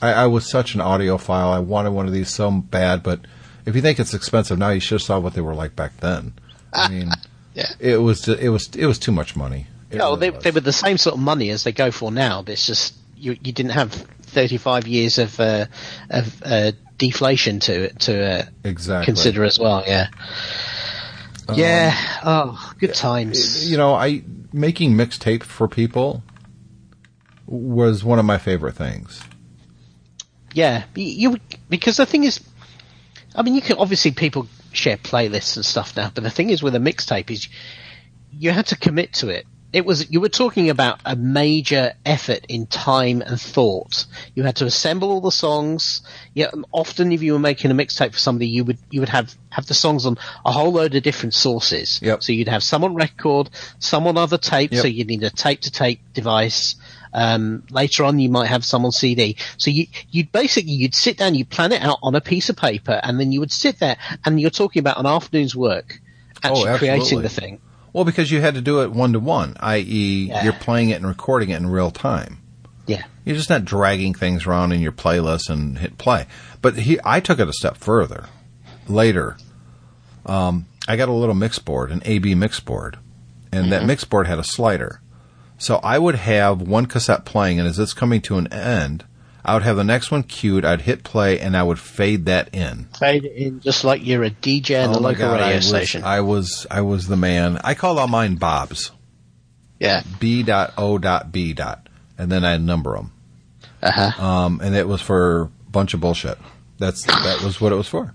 [0.00, 1.52] I, I was such an audiophile.
[1.52, 3.20] I wanted one of these so bad, but
[3.66, 5.98] if you think it's expensive now, you should have saw what they were like back
[6.00, 6.32] then.
[6.72, 7.10] I mean,
[7.54, 7.70] Yeah.
[7.78, 9.66] it was it was it was too much money.
[9.90, 10.42] It No, really they, was.
[10.44, 12.40] they were the same sort of money as they go for now.
[12.40, 14.06] But it's just you you didn't have
[14.38, 15.66] 35 years of uh,
[16.10, 19.82] of uh, deflation to to uh, exactly consider as well.
[19.84, 20.06] Yeah.
[21.52, 22.20] yeah.
[22.24, 23.68] Oh, good times.
[23.68, 24.22] you know, I
[24.52, 26.22] making mixtape for people
[27.46, 29.20] was one of my favorite things.
[30.54, 32.38] Yeah, you because the thing is,
[33.34, 36.62] I mean, you can obviously people share playlists and stuff now, but the thing is
[36.62, 37.48] with a mixtape is
[38.30, 39.46] you had to commit to it.
[39.70, 44.06] It was you were talking about a major effort in time and thought.
[44.34, 46.00] You had to assemble all the songs.
[46.32, 49.34] Yeah, often if you were making a mixtape for somebody, you would you would have
[49.50, 50.16] have the songs on
[50.46, 52.00] a whole load of different sources.
[52.02, 52.22] Yep.
[52.22, 54.72] So you'd have some on record, some on other tape.
[54.72, 54.80] Yep.
[54.82, 56.74] So you'd need a tape to tape device.
[57.12, 59.36] Um, later on, you might have some on CD.
[59.56, 62.56] So you, you'd basically, you'd sit down, you'd plan it out on a piece of
[62.58, 63.96] paper, and then you would sit there,
[64.26, 66.00] and you're talking about an afternoon's work,
[66.42, 67.22] actually creating Oh, absolutely.
[67.22, 67.60] the thing.
[67.98, 70.44] Well, because you had to do it one to one, i.e., Yeah.
[70.44, 72.38] you're playing it and recording it in real time.
[72.86, 73.02] Yeah.
[73.24, 76.28] You're just not dragging things around in your playlist and hit play.
[76.62, 78.26] But he, I took it a step further.
[78.86, 79.36] Later,
[80.26, 82.98] um, I got a little mix board, an AB mix board,
[83.50, 85.00] and that mix board had a slider.
[85.58, 89.06] So I would have one cassette playing, and as it's coming to an end,
[89.48, 90.64] I would have the next one queued.
[90.64, 92.84] I'd hit play, and I would fade that in.
[92.98, 95.56] Fade it in just like you're a DJ in the Oh local God, radio I
[95.56, 96.04] was, station.
[96.04, 97.58] I was I was the man.
[97.64, 98.90] I called all mine Bobs.
[99.78, 100.02] yeah.
[100.20, 101.88] B dot O dot B dot,
[102.18, 103.12] and then I number them.
[103.82, 104.22] Uh huh.
[104.22, 106.36] Um, and it was for a bunch of bullshit.
[106.78, 108.14] That's that was what it was for.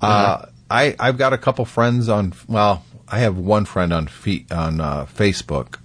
[0.00, 2.32] Uh, I I've got a couple friends on.
[2.48, 5.78] Well, I have one friend on fe- on uh, Facebook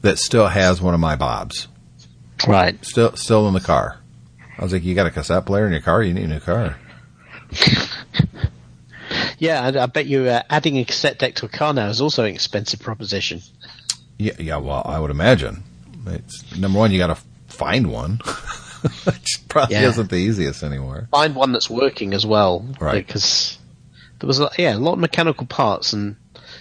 [0.00, 1.68] that still has one of my Bobs.
[2.46, 2.82] Right.
[2.84, 3.98] Still still in the car.
[4.58, 6.02] I was like, you got a cassette player in your car?
[6.02, 6.76] You need a new car.
[9.38, 12.00] Yeah, and I bet you uh, adding a cassette deck to a car now is
[12.00, 13.40] also an expensive proposition.
[14.16, 14.56] Yeah, yeah.
[14.58, 15.64] Well, I would imagine.
[16.06, 17.16] It's, number one, you got to
[17.48, 18.18] find one.
[19.04, 19.88] Which probably Yeah.
[19.88, 21.08] isn't the easiest anymore.
[21.10, 23.04] Find one that's working as well, Right.
[23.04, 23.58] Because
[24.20, 26.14] there was a, yeah a lot of mechanical parts, and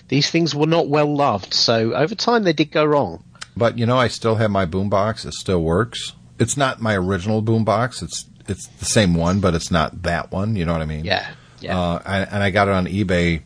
[0.08, 1.54] these things were not well loved.
[1.54, 3.24] So over time, they did go wrong.
[3.56, 5.26] But you know, I still have my boombox.
[5.26, 6.14] It still works.
[6.42, 8.02] It's not my original boombox.
[8.02, 10.56] It's it's the same one, but it's not that one.
[10.56, 11.06] You know what I mean?
[11.06, 11.30] Yeah,
[11.60, 11.80] yeah.
[11.80, 13.42] Uh, and, and I got it on eBay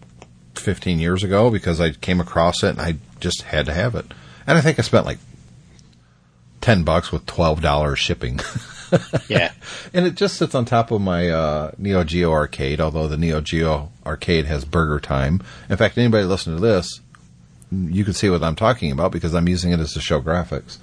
[0.56, 4.06] 15 years ago because I came across it and I just had to have it.
[4.48, 5.20] And I think I spent like
[6.62, 8.40] 10 bucks with $12 shipping.
[9.28, 9.52] yeah.
[9.94, 13.42] and it just sits on top of my uh, Neo Geo arcade, although the Neo
[13.42, 15.44] Geo arcade has BurgerTime.
[15.70, 17.02] In fact, anybody listening to this,
[17.72, 20.78] you can see what I'm talking about because I'm using it as to show graphics.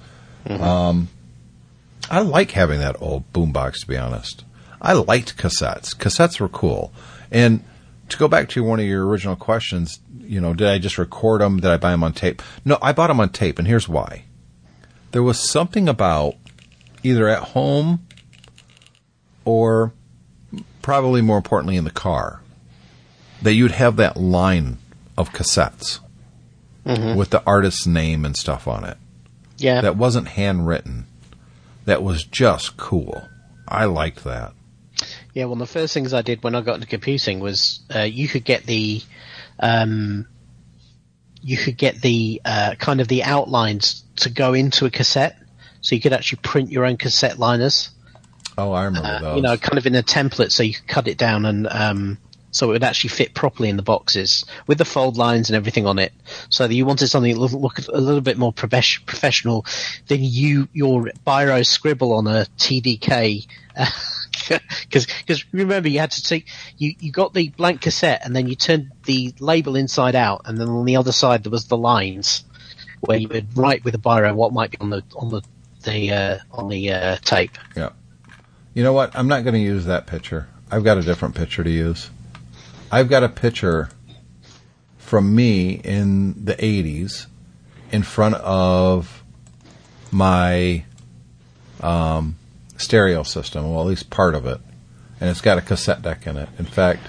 [0.47, 1.07] Um,
[2.09, 4.43] I like having that old boombox, to be honest.
[4.81, 5.95] I liked cassettes.
[5.95, 6.93] Cassettes were cool.
[7.31, 7.63] And
[8.09, 11.41] to go back to one of your original questions, you know, did I just record
[11.41, 11.59] them?
[11.59, 12.41] Did I buy them on tape?
[12.65, 14.25] No, I bought them on tape, and here's why.
[15.11, 16.35] There was something about
[17.03, 18.05] either at home
[19.45, 19.93] or
[20.81, 22.41] probably more importantly in the car
[23.41, 24.77] that you'd have that line
[25.17, 25.99] of cassettes
[26.85, 27.17] mm-hmm.
[27.17, 28.97] with the artist's name and stuff on it
[29.57, 29.81] Yeah.
[29.81, 31.05] that wasn't handwritten
[31.85, 33.27] that was just cool.
[33.67, 34.53] I liked that.
[35.33, 38.01] Yeah, one of the first things I did when I got into computing was uh,
[38.01, 39.01] you could get the
[39.59, 40.27] um,
[41.41, 45.37] you could get the uh, kind of the outlines to go into a cassette,
[45.81, 47.89] so you could actually print your own cassette liners.
[48.57, 51.07] oh i remember those You know, kind of in a template, so you could cut
[51.07, 52.17] it down and um,
[52.53, 55.85] so it would actually fit properly in the boxes with the fold lines and everything
[55.85, 56.13] on it.
[56.49, 59.65] So you wanted something that look, look a little bit more professional
[60.07, 63.45] than you your biro scribble on a TDK.
[64.47, 66.47] Because remember, you had to take
[66.77, 70.57] you you got the blank cassette and then you turned the label inside out, and
[70.57, 72.43] then on the other side there was the lines
[73.01, 75.41] where you would write with a biro what might be on the on the
[75.83, 77.57] the uh, on the uh, tape.
[77.75, 77.89] yeah
[78.73, 81.63] you know what i'm not going to use that picture i've got a different picture
[81.63, 82.09] to use
[82.93, 83.89] i've got a picture
[84.97, 87.27] from me in the 80s
[87.91, 89.23] in front of
[90.11, 90.83] my
[91.81, 92.35] um,
[92.77, 94.59] stereo system, well, at least part of it,
[95.19, 96.49] and it's got a cassette deck in it.
[96.57, 97.01] In fact,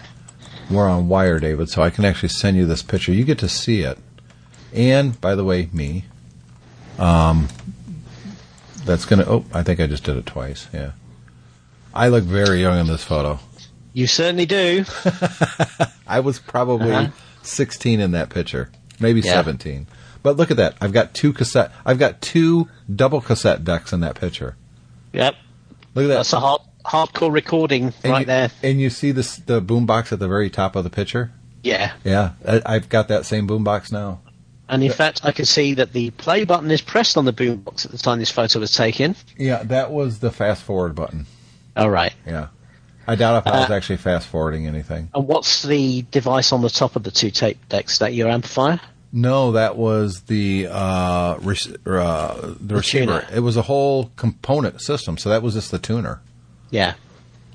[0.70, 3.12] we're on wire, David, so I can actually send you this picture.
[3.12, 3.98] You get to see it.
[4.72, 6.04] And, by the way, me.
[6.98, 7.48] Um,
[8.84, 10.92] that's going to, oh, I think I just did it twice, yeah.
[11.94, 13.38] I look very young in this photo.
[13.94, 14.84] You certainly do.
[16.06, 17.10] I was probably Uh-huh.
[17.42, 18.70] 16 in that picture,
[19.00, 19.32] maybe Yeah.
[19.32, 19.86] 17.
[20.22, 20.74] But look at that.
[20.80, 24.56] I've got two cassette, I've got two double cassette decks in that picture.
[25.12, 25.34] Yep.
[25.94, 26.14] Look at that.
[26.16, 28.50] That's a hard, hardcore recording and right you, there.
[28.62, 31.30] And you see this the boombox at the very top of the picture?
[31.62, 31.92] Yeah.
[32.02, 34.20] Yeah, I, I've got that same boombox now.
[34.68, 37.84] And in fact, I can see that the play button is pressed on the boombox
[37.84, 39.14] at the time this photo was taken.
[39.36, 41.26] Yeah, that was the fast forward button.
[41.76, 42.14] All right.
[42.26, 42.48] Yeah.
[43.06, 45.08] I doubt if I was Uh, actually fast forwarding anything.
[45.14, 47.94] And what's the device on the top of the two tape decks?
[47.94, 48.80] Is that your amplifier?
[49.12, 53.20] No, that was the uh, rec- uh, the, receiver.
[53.20, 53.26] tuner.
[53.32, 56.20] It was a whole component system, so that was just the tuner.
[56.70, 56.94] Yeah.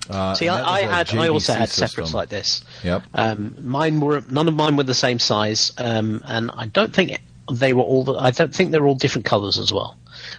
[0.10, 1.88] Uh, See, I, I had, I also had system.
[1.88, 2.64] separates like this.
[2.84, 3.04] Yep.
[3.14, 7.20] Um, mine were none of mine were the same size, um, and I don't think
[7.52, 8.04] they were all.
[8.06, 9.98] The, I don't think they're all different colours as well.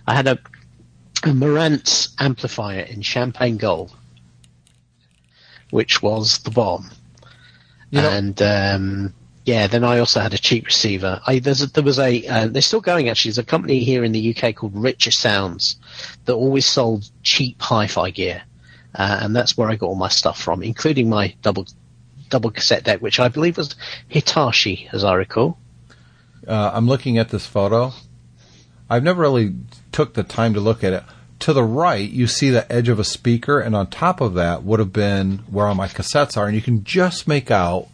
[0.09, 0.39] I had a,
[1.23, 3.93] a Marantz amplifier in champagne gold,
[5.71, 6.91] which was the bomb.
[7.91, 9.15] You know- and um,
[9.45, 11.21] yeah, then I also had a cheap receiver.
[11.27, 13.31] I, there's a, there was a uh, they're still going actually.
[13.31, 15.77] There's a company here in the UK called Richer Sounds
[16.27, 18.43] that always sold cheap hi-fi gear,
[18.95, 21.67] uh, and that's where I got all my stuff from, including my double
[22.29, 23.75] double cassette deck, which I believe was
[24.09, 25.59] Hitachi, as I recall.
[26.47, 27.93] Uh, I'm looking at this photo.
[28.89, 29.55] I've never really
[29.93, 31.03] took the time to look at it.
[31.41, 34.63] To the right, you see the edge of a speaker, and on top of that
[34.63, 37.89] would have been where all my cassettes are, and you can just make out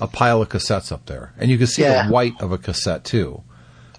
[0.00, 2.06] a pile of cassettes up there, and you can see Yeah.
[2.06, 3.42] the white of a cassette too.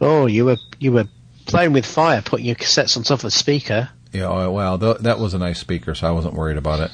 [0.01, 1.05] Oh, you were you were
[1.45, 3.89] playing with fire, putting your cassettes on top of the speaker.
[4.11, 6.91] Yeah, oh, well, th- that was a nice speaker, so I wasn't worried about it.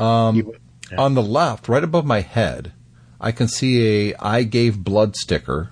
[0.00, 0.54] Um, were-
[0.98, 2.72] On the left, right above my head,
[3.20, 5.70] I can see a "I gave blood" sticker,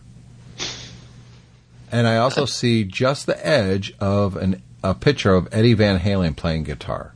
[1.90, 6.36] and I also see just the edge of an, a picture of Eddie Van Halen
[6.36, 7.14] playing guitar.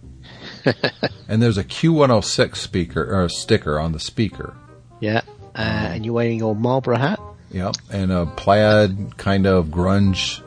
[1.28, 4.56] and there's a Q106 speaker or sticker on the speaker.
[5.00, 5.22] Yeah,
[5.54, 5.58] uh,
[5.92, 7.20] and you're wearing your Marlboro hat.
[7.50, 10.42] Yep, and a plaid kind of grunge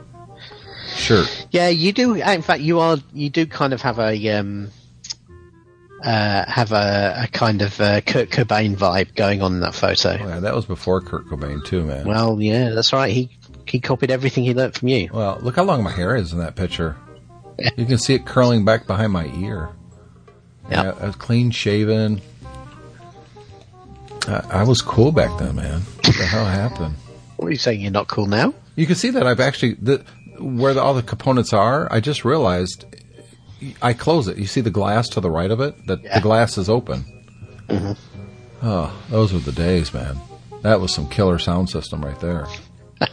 [0.95, 1.47] shirt.
[1.51, 2.15] Yeah, you do.
[2.15, 2.97] In fact, you are.
[3.13, 4.71] You do kind of have a um,
[6.03, 10.17] uh, have a, a kind of uh, Kurt Cobain vibe going on in that photo.
[10.19, 12.05] Oh, yeah, that was before Kurt Cobain too, man.
[12.07, 13.13] Well, yeah, that's right.
[13.13, 15.09] He he copied everything he learnt from you.
[15.11, 16.95] Well, look how long my hair is in that picture.
[17.77, 19.69] You can see it curling back behind my ear.
[20.69, 20.71] Yep.
[20.85, 22.21] Yeah, I was clean shaven.
[24.27, 25.81] I, I was cool back then, man.
[25.81, 26.95] What the hell happened?
[27.37, 27.81] What are you saying?
[27.81, 28.53] You're not cool now?
[28.75, 30.03] You can see that I've actually the
[30.39, 31.91] where the, all the components are.
[31.91, 32.85] I just realized
[33.81, 34.37] I close it.
[34.37, 35.87] You see the glass to the right of it.
[35.87, 36.15] That Yeah.
[36.15, 37.05] the glass is open.
[37.69, 37.93] Mm-hmm.
[38.61, 40.17] Oh, those were the days, man.
[40.63, 42.47] That was some killer sound system right there.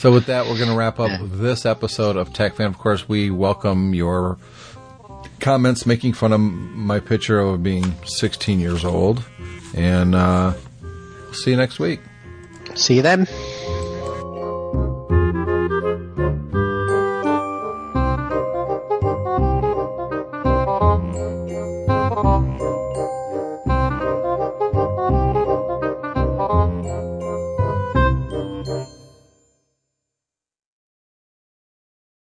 [0.00, 2.68] so with that, we're going to wrap up this episode of Tech Fan.
[2.68, 4.38] Of course, we welcome your
[5.40, 9.22] comments making fun of my picture of being 16 years old,
[9.74, 10.54] and uh,
[11.32, 12.00] see you next week.
[12.74, 13.26] See you then.